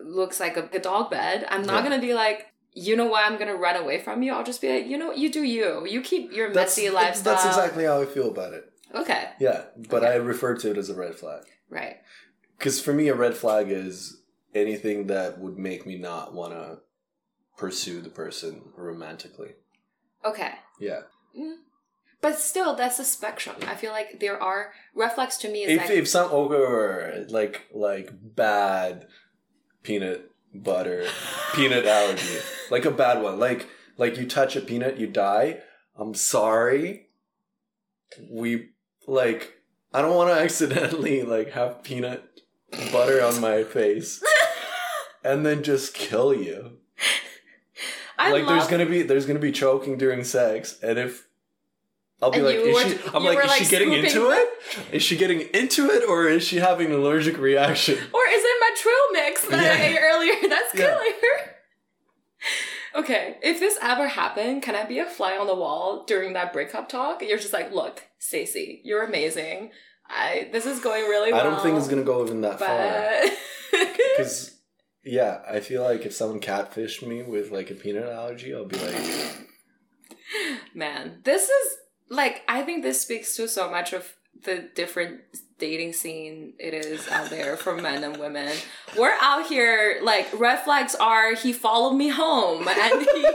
[0.00, 1.96] looks like a, a dog bed, I'm not Yeah.
[1.96, 2.46] to be like
[2.78, 4.34] you know why I'm gonna run away from you.
[4.34, 5.18] I'll just be like, you know, what?
[5.18, 5.86] you do you.
[5.86, 7.34] You keep your that's messy lifestyle.
[7.34, 8.70] that's exactly how I feel about it.
[8.94, 9.30] okay.
[9.40, 10.12] Yeah, but Okay.
[10.12, 11.96] I refer to it as a red flag Right.
[12.58, 14.20] because for me, a red flag is
[14.54, 16.80] anything that would make me not want to
[17.56, 19.54] pursue the person romantically.
[20.22, 20.52] Okay.
[20.78, 21.00] Yeah,
[21.38, 21.56] mm.
[22.20, 23.56] But still, that's a spectrum.
[23.66, 25.64] I feel like there are red flags to me.
[25.64, 29.06] Is if like, if some oh, or like like bad
[29.86, 31.06] peanut butter
[31.54, 32.38] peanut allergy,
[32.70, 35.60] like a bad one, like like you touch a peanut, you die.
[35.96, 37.06] I'm sorry.
[38.30, 38.70] We
[39.06, 39.54] like
[39.94, 42.22] I don't want to accidentally like have peanut
[42.92, 44.22] butter on my face
[45.24, 46.78] and then just kill you.
[48.18, 51.26] I like love, there's gonna be there's gonna be choking during sex, and if
[52.22, 52.98] I'll be And like, is were- she?
[53.14, 54.48] I'm like, is like, she getting into it?
[54.90, 57.94] Is she getting into it, or is she having an allergic reaction?
[57.94, 58.42] or is
[58.86, 59.84] trail mix that Yeah.
[59.84, 60.34] I ate earlier?
[60.48, 61.00] That's Yeah.
[63.00, 66.52] okay, if this ever happened, can I be a fly on the wall during that
[66.52, 67.22] breakup talk?
[67.22, 69.70] You're just like, look, Stacey, you're amazing.
[70.08, 71.40] I this is going really well.
[71.40, 73.22] I don't think it's gonna go even that far.
[74.16, 74.54] Because
[75.04, 78.78] yeah, I feel like if someone catfished me with like a peanut allergy, I'll be
[78.78, 79.48] like,
[80.74, 81.76] man, this is
[82.08, 85.20] like I think this speaks to so much of the different
[85.58, 88.54] dating scene it is out there for men and women.
[88.98, 93.26] We're out here like red flags are he followed me home and he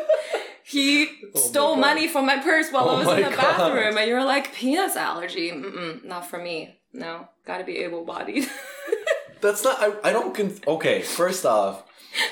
[0.64, 3.58] he Oh stole money from my purse while Oh I was in the God.
[3.58, 5.52] bathroom and you're like peanuts allergy.
[5.52, 6.78] Mm-mm, not for me.
[6.94, 8.50] No, got to be able bodied.
[9.42, 9.78] that's not.
[9.80, 10.36] I, I don't.
[10.36, 11.84] Con- okay, first off.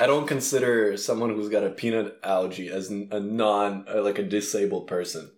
[0.02, 4.24] I don't consider someone who's got a peanut allergy as a non, uh, like a
[4.24, 5.32] disabled person.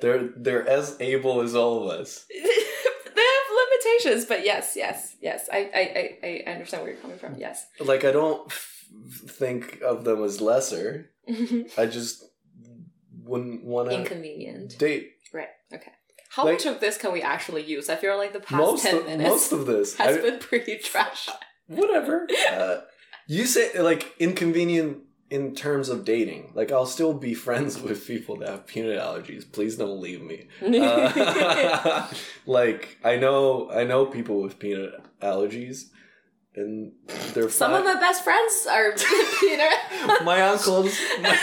[0.00, 2.24] They're they're as able as all of us.
[2.30, 5.48] they have limitations, but yes, yes, yes.
[5.52, 7.36] I I, I, I understand where you're coming from.
[7.36, 7.66] Yes.
[7.80, 8.84] Like I don't f-
[9.28, 11.10] think of them as lesser.
[11.78, 12.24] I just
[13.22, 14.78] wouldn't want to Inconvenient.
[14.78, 15.48] date Right.
[15.72, 15.92] Okay.
[16.30, 17.88] How Like- much of this can we actually use?
[17.88, 19.96] I feel like the past most ten of, minutes most of this.
[19.96, 21.28] has I- been pretty trash.
[21.66, 22.26] whatever.
[22.52, 22.80] Uh,
[23.28, 24.98] you say like inconvenient
[25.30, 26.52] in terms of dating.
[26.54, 29.50] Like I'll still be friends with people that have peanut allergies.
[29.50, 30.48] Please don't leave me.
[30.62, 32.08] Uh,
[32.46, 35.84] like I know I know people with peanut allergies,
[36.56, 36.92] and
[37.32, 37.80] they're Some fine.
[37.80, 38.92] of my best friends are
[39.40, 40.24] peanut.
[40.24, 41.36] my uncle's my,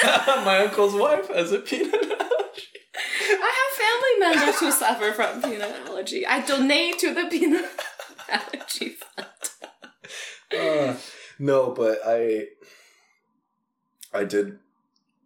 [0.46, 2.64] my uncle's wife has a peanut allergy.
[3.30, 6.26] I have family members who suffer from peanut allergy.
[6.26, 7.66] I donate to the peanut
[8.30, 9.28] allergy fund.
[10.58, 10.96] Uh,
[11.40, 12.46] no, but I
[14.18, 14.60] I did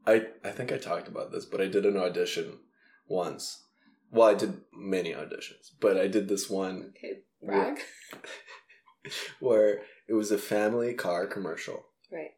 [0.05, 2.59] I I think I talked about this, but I did an audition
[3.07, 3.63] once.
[4.11, 7.79] Well, I did many auditions, but I did this one Okay, brag.
[9.39, 11.85] where it was a family car commercial.
[12.11, 12.31] Right.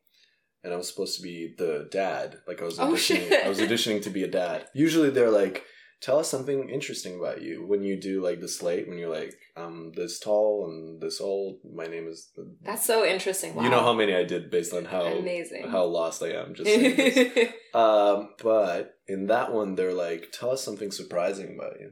[0.63, 2.37] And I was supposed to be the dad.
[2.47, 3.45] Like I was Oh, auditioning shit.
[3.45, 4.67] I was auditioning to be a dad.
[4.73, 5.63] Usually they're like,
[6.03, 9.33] tell us something interesting about you when you do like the slate when you're like,
[9.55, 11.59] I'm this tall and this old.
[11.73, 12.29] My name is
[12.61, 13.55] That's so interesting.
[13.55, 13.63] Wow.
[13.63, 15.69] You know how many I did based on how Amazing.
[15.69, 16.53] how lost I am.
[16.53, 16.69] Just
[17.73, 21.91] um, but in that one, they're like, "Tell us something surprising about you."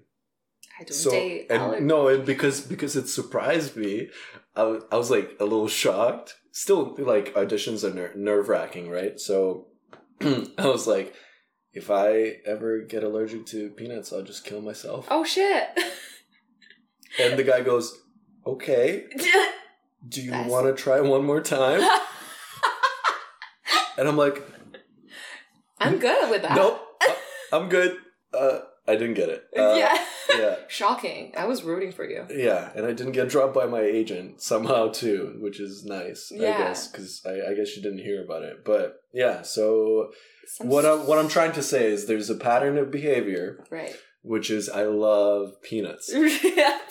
[0.79, 4.09] I don't So date and no, and because because it surprised me,
[4.55, 6.35] I was, I was like a little shocked.
[6.51, 9.17] Still, like auditions are ner- nerve wracking, right?
[9.17, 9.67] So
[10.21, 11.15] I was like,
[11.73, 15.07] if I ever get allergic to peanuts, I'll just kill myself.
[15.09, 15.69] Oh shit.
[17.19, 17.97] And the guy goes,
[18.45, 19.05] "Okay,
[20.07, 21.81] do you want to try one more time?"
[23.97, 24.41] And I'm like,
[25.79, 26.55] I'm good with that.
[26.55, 27.15] Nope, I-
[27.51, 27.97] I'm good.
[28.33, 29.43] Uh, I didn't get it.
[29.57, 30.05] Uh, yeah.
[30.37, 30.55] yeah.
[30.67, 31.33] Shocking.
[31.37, 32.25] I was rooting for you.
[32.29, 36.31] Yeah, and I didn't get dropped by my agent somehow too, which is nice.
[36.33, 36.55] yeah.
[36.55, 39.43] I guess because I, I guess you didn't hear about it, but yeah.
[39.43, 40.11] So
[40.47, 43.95] Some what I'm what I'm trying to say is there's a pattern of behavior, Right.
[44.23, 46.11] which is I love peanuts.
[46.43, 46.81] yep.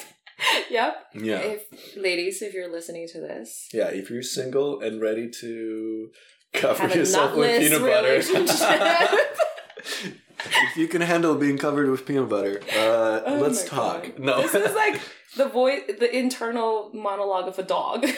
[0.70, 0.94] Yep.
[1.16, 3.88] Yeah, If ladies, if you're listening to this, yeah.
[3.88, 6.11] If you're single and ready to
[6.55, 8.22] cover yourself with peanut butter.
[10.46, 14.03] If you can handle being covered with peanut butter, uh, Oh let's talk.
[14.03, 14.18] God.
[14.18, 15.00] No, This is like
[15.37, 18.03] the voice, the internal monologue of a dog.
[18.05, 18.14] like,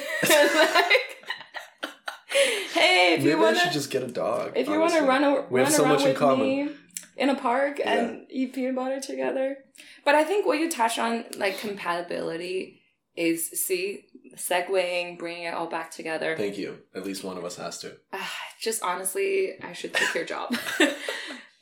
[2.72, 4.52] hey, if maybe you I want should to, just get a dog.
[4.56, 6.76] if you want to run, a, We have so around much in common.
[7.16, 9.56] in a park and eat peanut butter together.
[10.04, 12.80] But I think what you touched on, like compatibility,
[13.16, 14.04] is see
[14.36, 16.34] segueing, bringing it all back together.
[16.36, 16.78] Thank you.
[16.94, 17.92] At least one of us has to.
[18.12, 20.56] Ah, just honestly, I should take your job.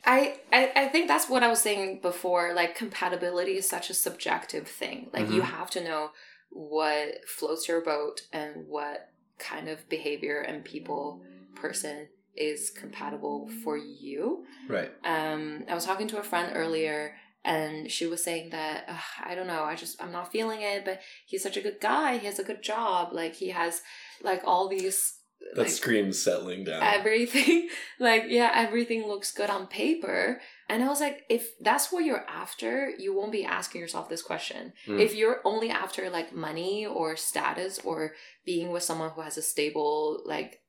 [0.05, 2.53] I, I I think that's what I was saying before.
[2.55, 5.11] Like compatibility is such a subjective thing.
[5.13, 5.47] Like you Mhm.
[5.47, 6.11] have to know
[6.51, 9.09] what floats your boat and what
[9.39, 11.23] kind of behavior and people
[11.55, 14.45] person is compatible for you.
[14.69, 14.91] Right.
[15.05, 18.89] Um, I was talking to a friend earlier, and she was saying that
[19.25, 20.85] I don't know, I just I'm not feeling it.
[20.85, 22.19] But he's such a good guy.
[22.19, 23.13] He has a good job.
[23.13, 23.83] Like he has
[24.23, 25.15] like all these
[25.55, 26.83] That like, screams settling down.
[26.83, 32.05] everything like yeah everything looks good on paper and i was like if that's what
[32.05, 35.01] you're after you won't be asking yourself this question Mm.
[35.01, 38.13] if you're only after like money or status or
[38.45, 40.61] being with someone who has a stable like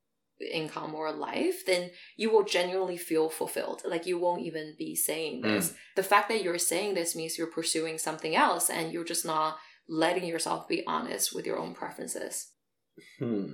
[0.52, 5.42] income or life then you will genuinely feel fulfilled like you won't even be saying
[5.42, 9.24] this the fact that you're saying this means you're pursuing something else and you're just
[9.24, 9.58] not
[9.88, 12.48] letting yourself be honest with your own preferences
[13.20, 13.52] Hmm.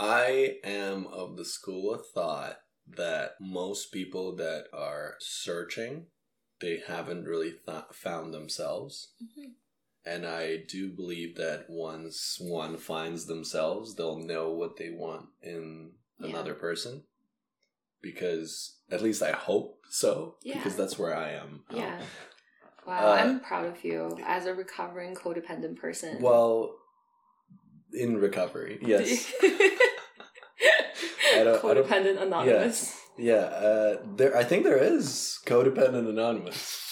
[0.00, 2.56] I am of the school of thought
[2.96, 6.06] that most people that are searching,
[6.60, 9.12] they haven't really th- found themselves.
[10.06, 15.92] And I do believe that once one finds themselves, they'll know what they want in
[16.18, 16.28] Yeah.
[16.28, 17.04] another person.
[18.00, 20.36] Because at least I hope so.
[20.42, 20.54] Yeah.
[20.56, 21.64] Because that's where I am.
[21.68, 22.02] Um, Yeah.
[22.86, 26.22] Wow, Uh, I'm proud of you as a recovering codependent person.
[26.22, 26.74] Well,
[27.92, 29.30] in recovery, yes.
[31.40, 32.96] I don't- I don't- anonymous.
[33.18, 34.36] Yeah, uh, there.
[34.36, 36.86] I think there is codependent anonymous.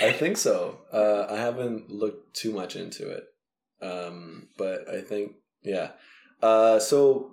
[0.00, 0.80] I think so.
[0.92, 3.24] Uh, I haven't looked too much into it,
[3.82, 5.92] um, but I think yeah.
[6.42, 7.32] Uh, so,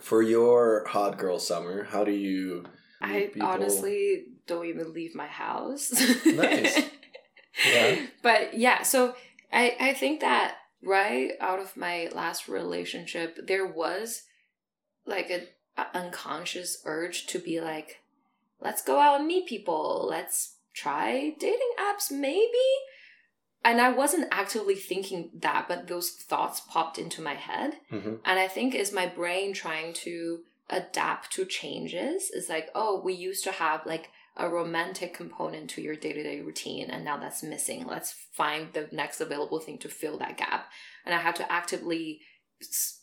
[0.00, 2.64] for your hot girl summer, how do you?
[3.00, 3.48] I people?
[3.48, 5.92] honestly don't even leave my house.
[6.24, 6.80] Nice.
[7.66, 7.96] Yeah.
[8.22, 9.14] But yeah, so
[9.50, 14.22] I I think that right out of my last relationship, there was
[15.06, 15.48] like a,
[15.80, 18.00] a unconscious urge to be like,
[18.60, 20.06] let's go out and meet people.
[20.08, 22.68] Let's try dating apps, maybe.
[23.64, 27.78] And I wasn't actively thinking that, but those thoughts popped into my head.
[27.90, 28.20] Mhm.
[28.24, 32.30] And I think is my brain trying to adapt to changes.
[32.32, 36.22] It's like, oh, we used to have like a romantic component to your day to
[36.22, 37.86] day routine, and now that's missing.
[37.86, 40.70] Let's find the next available thing to fill that gap.
[41.04, 42.20] And I had to actively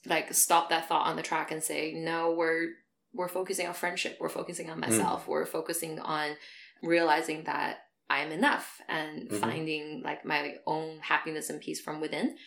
[0.06, 2.70] like stop that thought on the track and say, no, we're
[3.14, 4.18] we're focusing on friendship.
[4.20, 5.28] We're focusing on myself.
[5.28, 6.36] We're focusing on
[6.82, 9.40] realizing that I'm enough and Mhm.
[9.40, 12.38] finding like my own happiness and peace from within.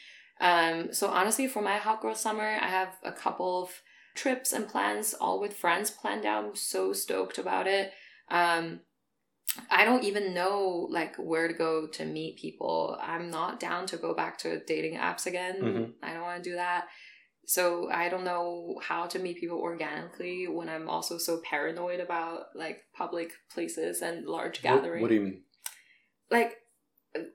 [0.40, 3.83] Um, so honestly, for my hot girl summer, I have a couple of
[4.14, 6.45] trips and plans, all with friends planned out.
[6.45, 7.92] I'm so stoked about it.
[8.29, 8.81] Um,
[9.71, 12.99] I don't even know like where to go to meet people.
[13.01, 15.57] I'm not down to go back to dating apps again.
[15.62, 15.92] Mhm.
[16.03, 16.87] I don't want to do that.
[17.47, 22.47] So I don't know how to meet people organically when I'm also so paranoid about
[22.57, 25.42] like public places and large gatherings what do you mean?
[26.31, 26.57] like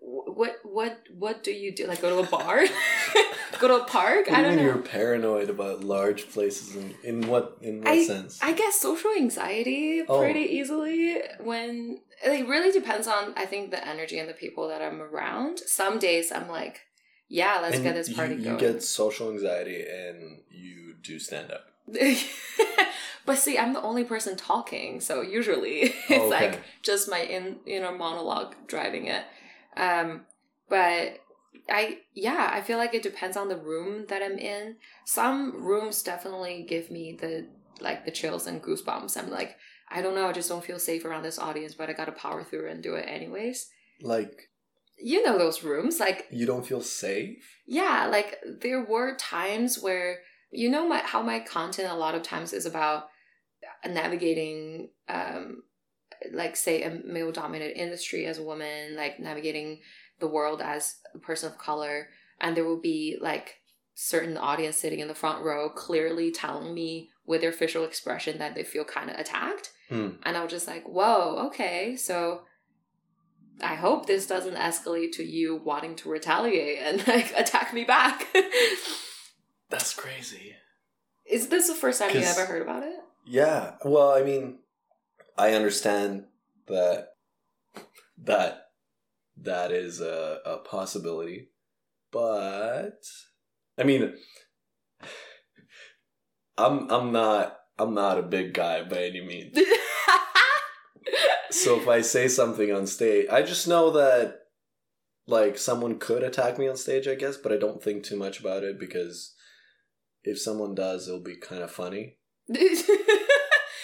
[0.02, 2.64] what what what do you do like go to a bar
[3.60, 6.76] go to a park What i don't know you're paranoid about large places?
[6.76, 8.40] In, in what in what I- sense?
[8.44, 10.20] i guess social anxiety Oh.
[10.20, 14.82] pretty easily when it really depends on i think the energy and the people that
[14.82, 15.60] i'm around.
[15.60, 16.82] Some days i'm like
[17.30, 18.60] yeah let's And get this party you, going.
[18.60, 21.66] You get social anxiety and you do stand up.
[23.26, 26.50] but see i'm the only person talking so usually it's Oh, okay.
[26.52, 29.24] like just my in, inner monologue driving it.
[29.78, 30.22] Um
[30.70, 31.20] but
[31.70, 34.76] i yeah i feel like it depends on the room that i'm in.
[35.06, 37.48] Some rooms definitely give me the
[37.80, 39.18] like the chills and goosebumps.
[39.18, 39.56] I'm like
[39.94, 42.44] i don't know i just don't feel safe around this audience but i gotta power
[42.44, 43.70] through and do it anyways
[44.02, 44.50] Like
[44.98, 47.44] you know those rooms like you don't feel safe.
[47.66, 50.20] yeah like there were times where
[50.52, 53.10] you know my how my content a lot of times is about
[53.88, 55.64] navigating um
[56.32, 59.80] like say a male dominated industry as a woman, like navigating
[60.20, 63.56] the world as a person of color, and there will be like
[63.96, 68.56] certain audience sitting in the front row clearly telling me with their facial expression that
[68.56, 69.72] they feel kind of attacked.
[69.92, 70.12] Hmm.
[70.24, 72.44] And I was just like, whoa, okay, so
[73.62, 78.26] I hope this doesn't escalate to you wanting to retaliate and like attack me back.
[79.70, 80.56] That's crazy.
[81.30, 82.96] Is this the first time you ever heard about it?
[83.26, 83.74] Yeah.
[83.84, 84.60] Well, I mean,
[85.38, 86.24] I understand
[86.68, 87.10] that
[88.18, 88.68] that
[89.36, 91.50] that is a, a possibility,
[92.12, 93.04] but
[93.78, 94.14] I mean,
[96.58, 99.58] I'm I'm not I'm not a big guy by any means.
[101.50, 104.36] So if I say something on stage, I just know that
[105.28, 108.40] like someone could attack me on stage, I guess, but I don't think too much
[108.40, 109.36] about it because
[110.24, 112.18] if someone does, it'll be kind of funny.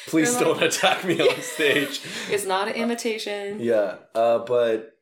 [0.07, 2.01] Please like- don't attack me on stage.
[2.31, 3.59] it's not an imitation.
[3.59, 4.93] yeah, uh, but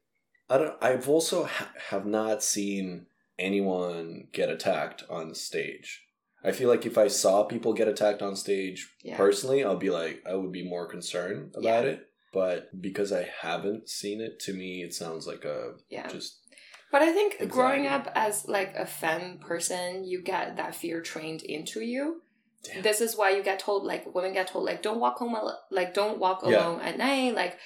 [0.50, 0.74] I don't.
[0.82, 3.06] I've also ha- have not seen
[3.38, 6.05] anyone get attacked on stage.
[6.46, 9.18] I feel like if I saw people get attacked on stage Yeah.
[9.18, 11.92] personally, I'll be like, I would be more concerned about Yeah.
[11.92, 12.00] it.
[12.34, 16.08] But because I haven't seen it, to me, it sounds like a Yeah.
[16.08, 16.40] just
[16.92, 21.42] But I think growing up as like a femme person, you get that fear trained
[21.42, 22.22] into you.
[22.64, 22.82] Damn.
[22.84, 25.66] This is why you get told like women get told like don't walk home al-
[25.72, 26.50] like don't walk Yeah.
[26.68, 27.58] alone at night like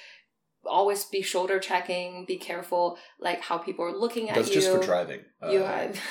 [0.64, 4.54] always be shoulder checking, be careful like how people are looking at that's you.
[4.56, 5.20] That's just for driving.
[5.50, 6.00] You Uh, have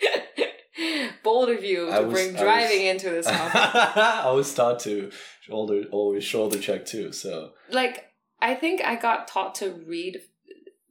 [1.22, 3.54] bold of you I to was- bring I driving was- into this topic.
[3.96, 5.10] I was taught to
[5.42, 7.12] shoulder always shoulder check too.
[7.12, 8.04] So like
[8.40, 10.20] I think I got taught to read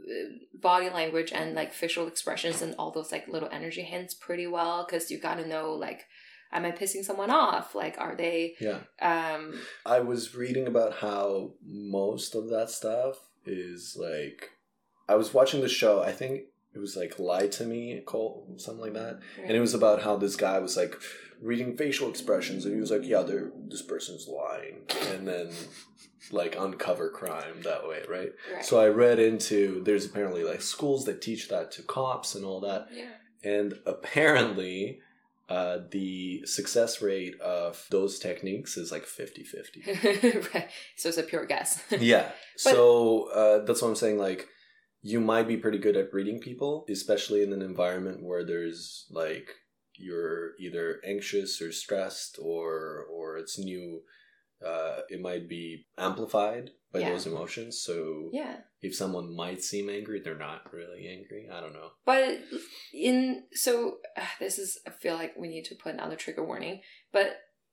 [0.01, 0.13] uh,
[0.53, 4.85] body language and like facial expressions and all those like little energy hints pretty well
[4.85, 6.05] because you got to know like
[6.51, 7.75] am I pissing someone off?
[7.75, 13.97] Like are they yeah, um I was reading about how most of that stuff is
[13.99, 14.49] like.
[15.09, 16.01] I was watching the show.
[16.01, 16.43] I think
[16.75, 19.19] it was like "Lie to Me," Cole, something like that.
[19.41, 20.99] and it was about how this guy was like
[21.43, 24.79] reading facial expressions and he was like yeah they're, this person's lying
[25.11, 25.49] and then
[26.31, 28.65] like uncover crime that way right right.
[28.65, 32.61] so i read into there's apparently like schools that teach that to cops and all
[32.61, 33.09] that yeah.
[33.43, 34.99] and apparently
[35.49, 40.69] uh, the success rate of those techniques is like 50-50 right.
[40.95, 41.83] So it's a pure guess.
[41.99, 44.47] yeah so uh, that's what i'm saying like
[45.05, 49.49] you might be pretty good at reading people especially in an environment where there's like
[49.97, 54.01] you're either anxious or stressed or or it's new
[54.65, 57.09] uh, it might be amplified by Yeah.
[57.09, 58.57] those emotions so yeah.
[58.81, 62.39] if someone might seem angry they're not really angry i don't know But
[62.93, 66.81] in so uh, this is I feel like we need to put another trigger warning.
[67.11, 67.29] But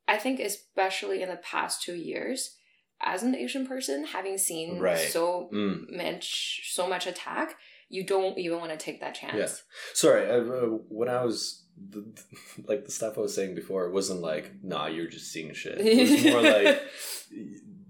[0.09, 2.57] I think especially in the past two years,
[3.03, 4.98] as an Asian person, having seen Right.
[5.11, 5.96] so Mm.
[5.96, 7.57] much so much attack,
[7.88, 9.34] you don't even want to take that chance.
[9.36, 9.48] Yeah.
[9.94, 12.05] sorry I, uh, when i was the,
[12.66, 15.80] like the stuff i was saying before it wasn't like nah you're just seeing shit
[15.80, 16.82] it was more like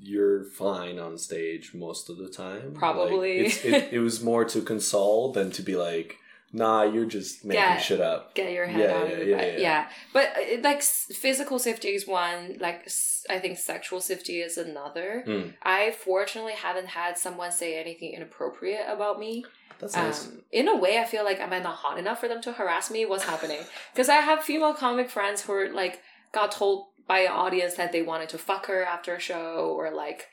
[0.01, 3.45] you're fine on stage most of the time Probably.
[3.45, 6.17] like, it, it was more to console than to be like
[6.53, 7.79] nah you're just making Yeah.
[7.79, 9.59] shit up Get your head Yeah, out yeah, of your yeah, yeah.
[9.59, 9.89] Yeah.
[10.13, 12.57] But uh, like physical safety is one.
[12.61, 12.89] Like
[13.29, 15.23] I think sexual safety is another.
[15.27, 15.55] Mm.
[15.63, 19.45] I fortunately haven't had someone say anything inappropriate about me.
[19.79, 22.29] that's nice Um, in a way, I feel like am I not hot enough for
[22.29, 23.07] them to harass me?
[23.07, 23.61] What's happening?
[23.93, 26.01] Because I have female comic friends who are like
[26.33, 29.91] got told by an audience that they wanted to fuck her after a show or
[29.91, 30.27] like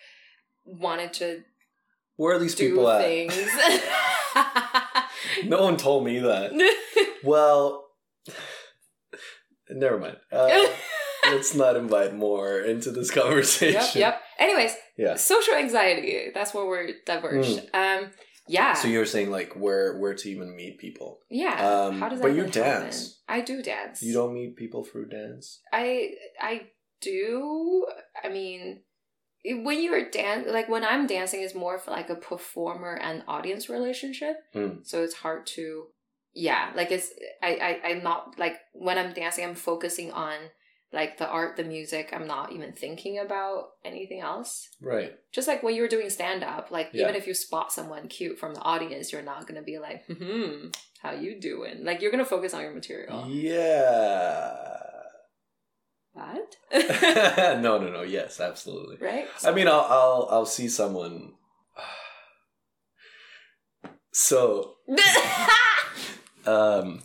[0.66, 1.44] wanted to
[2.18, 3.34] where are these people at things.
[5.46, 6.52] no one told me that
[7.24, 7.86] well
[9.70, 10.68] never mind uh,
[11.26, 14.22] let's not invite more into this conversation yep, yep.
[14.40, 16.30] Anyways, yeah social anxiety.
[16.34, 17.62] That's where we're diverged.
[17.74, 18.12] Um,
[18.48, 21.86] yeah, so you're saying like where where to even meet people yeah.
[21.86, 22.84] um, How does that but you even happen?
[22.84, 23.20] dance.
[23.28, 24.02] I do dance.
[24.02, 26.68] you don't meet people through dance I I
[27.02, 27.86] do.
[28.24, 28.82] I mean,
[29.64, 33.70] when you're dance, like when I'm dancing, is more of like a performer and audience
[33.70, 34.38] relationship.
[34.54, 34.80] Hmm.
[34.84, 35.86] So it's hard to,
[36.34, 36.72] yeah.
[36.76, 40.36] Like it's I I I'm not like when I'm dancing, I'm focusing on
[40.94, 42.12] like the art, the music.
[42.14, 44.70] I'm not even thinking about anything else.
[44.82, 47.04] right Just like when you're doing stand up, like Yeah.
[47.04, 50.68] even if you spot someone cute from the audience, you're not gonna be like, hmm,
[51.02, 51.84] how you doing?
[51.84, 53.28] Like you're gonna focus on your material.
[53.30, 54.78] yeah
[56.18, 56.56] What?
[57.62, 59.28] no no no yes absolutely right?
[59.44, 61.34] i mean i'll i'll, I'll see someone
[64.12, 64.76] so
[66.46, 67.02] um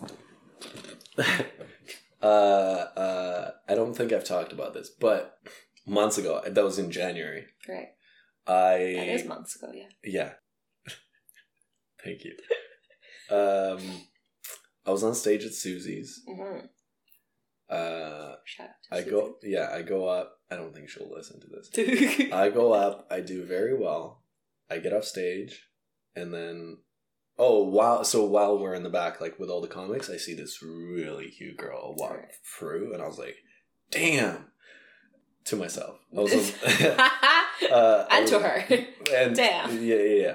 [2.22, 5.38] uh uh i don't think i've talked about this but
[5.86, 7.88] months ago that was in january right.
[8.46, 9.86] I That is months ago, yeah.
[10.04, 10.32] yeah.
[12.04, 12.34] Thank you.
[13.30, 13.78] Um,
[14.84, 16.20] I was on stage at Susie's.
[16.28, 16.66] Mm-hmm.
[17.72, 20.38] Uh, Shout out to I go yeah, I go up.
[20.50, 22.28] I don't think she'll listen to this.
[22.32, 24.22] I go up, I do very well.
[24.70, 25.68] I get off stage,
[26.14, 26.78] and then
[27.38, 30.34] oh while so while we're in the back, like with all the comics, I see
[30.34, 32.28] this really cute girl walk Right.
[32.58, 33.36] through, and I was like,
[33.90, 34.48] "Damn!"
[35.46, 36.32] To myself, I was
[36.64, 38.64] uh, I and to her.
[39.16, 39.82] and Damn.
[39.82, 40.34] yeah, yeah, yeah.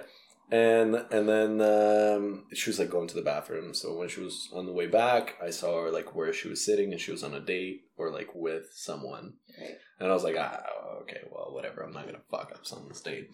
[0.49, 3.73] And and then um, she was like going to the bathroom.
[3.73, 6.63] So when she was on the way back, I saw her like where she was
[6.63, 9.33] sitting, and she was on a date or like with someone.
[9.59, 9.75] Right.
[9.99, 10.61] And I was like, ah,
[11.01, 11.81] okay, well, whatever.
[11.81, 13.31] I'm not gonna fuck up someone's date.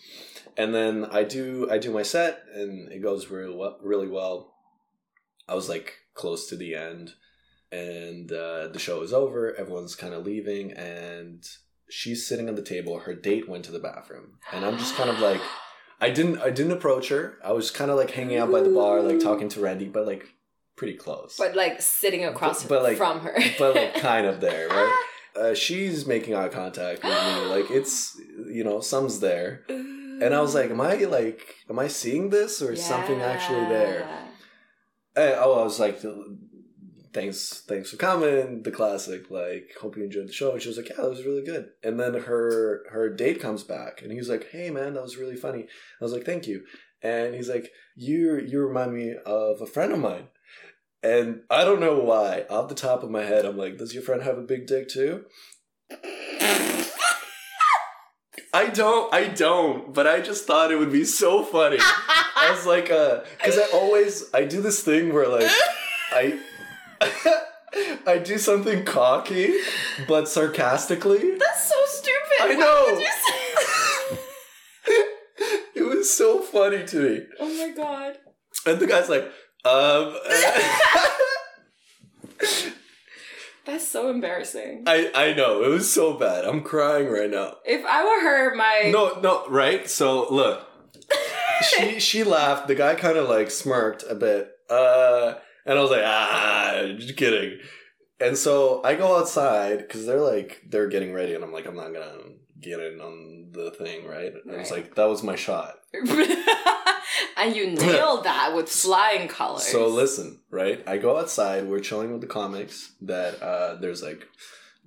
[0.57, 3.78] And then I do, I do my set, and it goes really well.
[3.84, 4.55] Really well.
[5.47, 7.14] I was like close to the end,
[7.72, 9.53] and uh, the show is over.
[9.55, 11.43] Everyone's kind of leaving, and
[11.89, 12.99] she's sitting on the table.
[12.99, 15.41] Her date went to the bathroom, and I'm just kind of like,
[16.03, 17.37] I didn't, I didn't approach her.
[17.43, 20.05] I was kind of like hanging out by the bar, like talking to Randy, but
[20.05, 20.23] like
[20.75, 23.35] pretty close, But like sitting across But- but, like- from her.
[23.59, 24.95] but like kind of there, right?
[25.41, 27.45] uh, she's making eye contact with me.
[27.55, 28.19] Like it's
[28.59, 29.63] you know, some's there.
[29.69, 33.65] And I was like, Am I like am I seeing this or is something actually
[33.77, 33.99] there?
[35.15, 36.01] And, oh, I was like
[37.14, 38.64] Thanks, thanks for coming.
[38.64, 40.53] The classic, like, hope you enjoyed the show.
[40.53, 43.64] And she was like, "Yeah, that was really good." And then her her date comes
[43.64, 45.68] back, and he's like, "Hey, man, that was really funny."
[46.01, 46.64] I was like, "Thank you."
[47.03, 50.30] And he's like, "You you remind me of a friend of mine."
[51.03, 52.45] And I don't know why.
[52.49, 54.89] Off the top of my head, I'm like, "Does your friend have a big dick
[54.89, 55.26] too?"
[58.53, 59.14] I don't.
[59.14, 59.93] I don't.
[59.93, 61.78] But I just thought it would be so funny.
[61.80, 65.51] I was like uh, because I always I do this thing where like
[66.11, 66.39] I
[68.07, 69.53] I do something cocky,
[70.07, 71.37] but sarcastically.
[71.37, 72.41] That's so stupid.
[72.41, 72.85] I know.
[72.91, 74.19] would you say-
[75.75, 78.17] It was so funny to me, oh my god.
[78.65, 79.25] and the guy's like,
[79.65, 80.15] um.
[83.65, 84.83] That's so embarrassing.
[84.87, 86.43] I I know it was so bad.
[86.43, 87.55] I'm crying right now.
[87.65, 89.89] If I were her, my No, no, right?
[89.89, 90.67] So look,
[91.69, 92.67] she she laughed.
[92.67, 95.35] The guy kind of like smirked a bit, uh,
[95.66, 97.59] and I was like, ah, just kidding.
[98.20, 101.76] And so I go outside because they're like they're getting ready, and I'm like, I'm
[101.76, 102.18] not gonna
[102.61, 104.32] get in on the thing, right?
[104.45, 104.84] And it's Right.
[104.84, 105.76] like that was my shot.
[107.38, 109.64] and you nailed that with flying colors.
[109.64, 110.82] So listen, right?
[110.88, 111.68] I go outside.
[111.68, 112.93] We're chilling with the comics.
[113.01, 114.26] That uh, there's like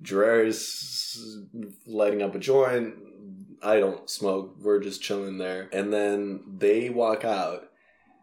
[0.01, 1.47] Gerard's
[1.85, 2.95] lighting up a joint.
[3.61, 4.55] I don't smoke.
[4.61, 7.63] We're just chilling there, and then they walk out,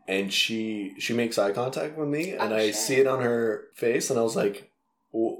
[0.08, 2.74] and she she makes eye contact with me, oh, and Oh, I shit.
[2.76, 4.70] see it on her face, and I was like,
[5.12, 5.38] "W-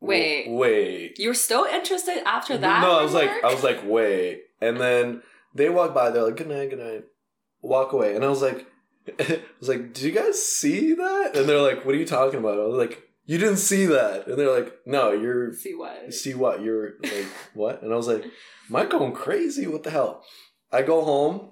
[0.00, 0.44] Wait.
[0.44, 2.82] w- wait." You were still interested after that?
[2.82, 3.30] No, I was like?
[3.44, 5.22] I was like, wait, and then
[5.54, 6.10] they walk by.
[6.10, 7.04] They're like, good night, good night.
[7.62, 8.66] Walk away, and I was like,
[9.18, 11.36] I was like, do you guys see that?
[11.36, 12.54] And they're like, what are you talking about?
[12.60, 16.14] I was like, you didn't see that, and they're like, no, you're see what?
[16.14, 17.82] see what you're like what?
[17.82, 19.66] And I was like, am I going crazy?
[19.66, 20.22] What the hell?
[20.70, 21.50] I go home.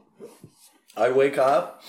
[0.97, 1.83] I wake up.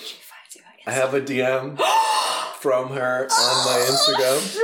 [0.88, 1.78] She finds you, I have a DM
[2.60, 4.64] from her on my Instagram.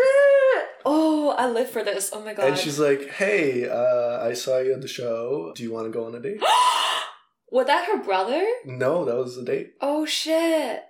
[0.85, 2.09] Oh, I live for this.
[2.13, 2.49] Oh my god.
[2.49, 5.53] And she's like, "Hey, uh, I saw you at the show.
[5.55, 6.41] Do you want to go on a date?"
[7.51, 8.43] Was that her brother?
[8.65, 9.73] no, that was the date.
[9.79, 10.81] Oh shit.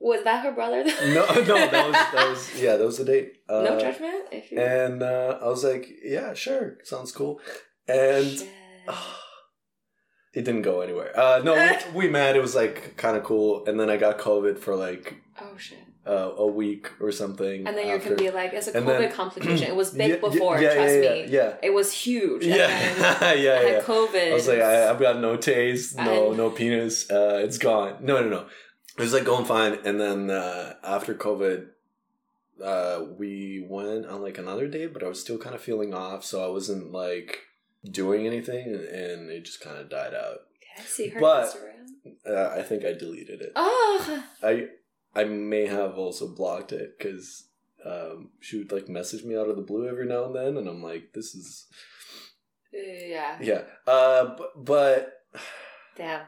[0.00, 0.84] Was that her brother?
[0.84, 3.34] No, no, that was that was yeah, that was the date.
[3.48, 4.24] Uh, no judgment.
[4.32, 7.40] If you And uh, I was like, "Yeah, sure, sounds cool."
[7.86, 8.46] And.
[10.38, 11.10] it didn't go anywhere.
[11.18, 11.70] Uh, no, we,
[12.06, 12.36] we met.
[12.36, 13.50] It was like kind of cool.
[13.66, 15.04] And then I got COVID for like
[15.40, 15.78] oh shit.
[16.06, 17.66] uh, a week or something.
[17.66, 18.08] And then you after.
[18.08, 19.66] can be like, it's a COVID then- complication.
[19.72, 20.60] It was big Yeah, before.
[20.60, 21.20] yeah, trust yeah, me.
[21.22, 21.56] yeah, yeah.
[21.68, 22.44] It was huge.
[22.44, 23.58] Yeah, then yeah, I yeah.
[23.74, 24.30] had COVID.
[24.30, 27.10] I was like, I, I've got no taste, no no penis.
[27.10, 27.96] Uh, it's gone.
[28.00, 28.42] No, no, no.
[28.98, 31.66] It was like going fine, and then uh, after COVID,
[32.64, 36.24] uh, we went on like another date, but I was still kind of feeling off,
[36.24, 37.30] so I wasn't like
[37.84, 40.38] doing anything, and it just kind of died out.
[40.76, 41.74] Can I see her But- Instagram?
[42.26, 43.52] Uh, I think I deleted it.
[43.56, 44.68] Oh, I
[45.14, 47.48] I may have also blocked it because
[47.84, 50.68] um, she would like message me out of the blue every now and then, and
[50.68, 51.66] I'm like, this is
[52.72, 53.36] yeah.
[53.40, 53.62] yeah.
[53.86, 55.12] Uh, but, but
[55.96, 56.22] Damn.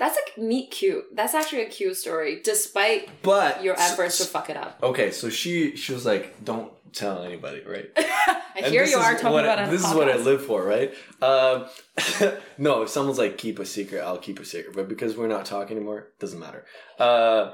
[0.00, 1.04] That's a meet cute.
[1.14, 4.78] That's actually a cute story, despite but your efforts to fuck it up.
[4.82, 7.90] Okay, so she she was like, "Don't tell anybody," right?
[7.96, 9.70] I And hear you are talking what, about.
[9.70, 10.92] This is what I live for, right?
[11.20, 11.66] Um,
[12.58, 14.74] no, if someone's like, "Keep a secret," I'll keep a secret.
[14.74, 16.64] But because we're not talking anymore, doesn't matter.
[16.98, 17.52] Uh,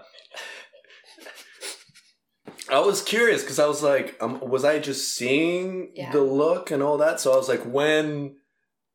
[2.71, 6.11] I was curious because I was like, um, was I just seeing Yeah.
[6.13, 7.21] the look and all that?
[7.21, 8.37] So I was like, when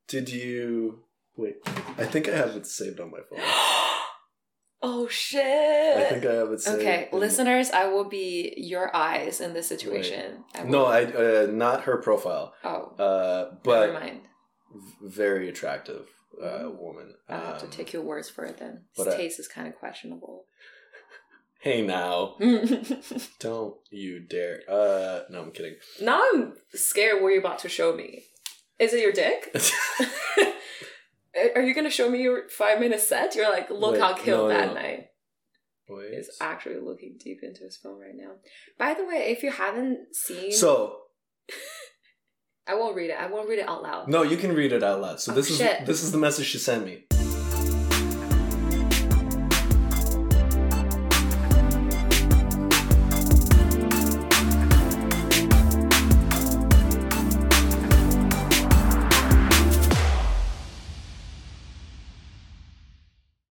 [0.07, 1.03] did you?
[1.41, 1.55] Wait,
[1.97, 3.39] I think I have it saved on my phone.
[4.83, 5.97] oh shit!
[5.97, 6.79] I think I have it saved.
[6.79, 10.43] Okay, in- listeners, I will be your eyes in this situation.
[10.55, 12.53] I No, I uh, not her profile.
[12.63, 14.21] Oh, Uh, never but mind.
[14.73, 16.05] v- very attractive
[16.41, 17.15] uh, woman.
[17.29, 18.85] I'll have to Um, take your words for it then.
[18.95, 20.45] but His I- taste is kind of questionable.
[21.63, 22.37] Hey now,
[23.39, 24.61] don't you dare.
[24.67, 25.75] Uh, no, I'm kidding.
[26.01, 28.23] now I'm scared what you're about to show me.
[28.79, 29.55] Is it your dick?
[31.55, 33.35] Are- you gonna show me your five minute set?
[33.35, 34.73] You're like, look Wait, how killed no, that no.
[34.73, 35.07] night.
[35.89, 36.13] Wait.
[36.13, 38.31] He's actually looking deep into his phone right now.
[38.77, 40.97] By the way, if you haven't seen, So
[42.67, 43.17] I won't read it.
[43.19, 44.07] I won't read it out loud.
[44.07, 45.19] no, you can read it out loud.
[45.19, 47.05] So Oh, this is this is the message she sent me.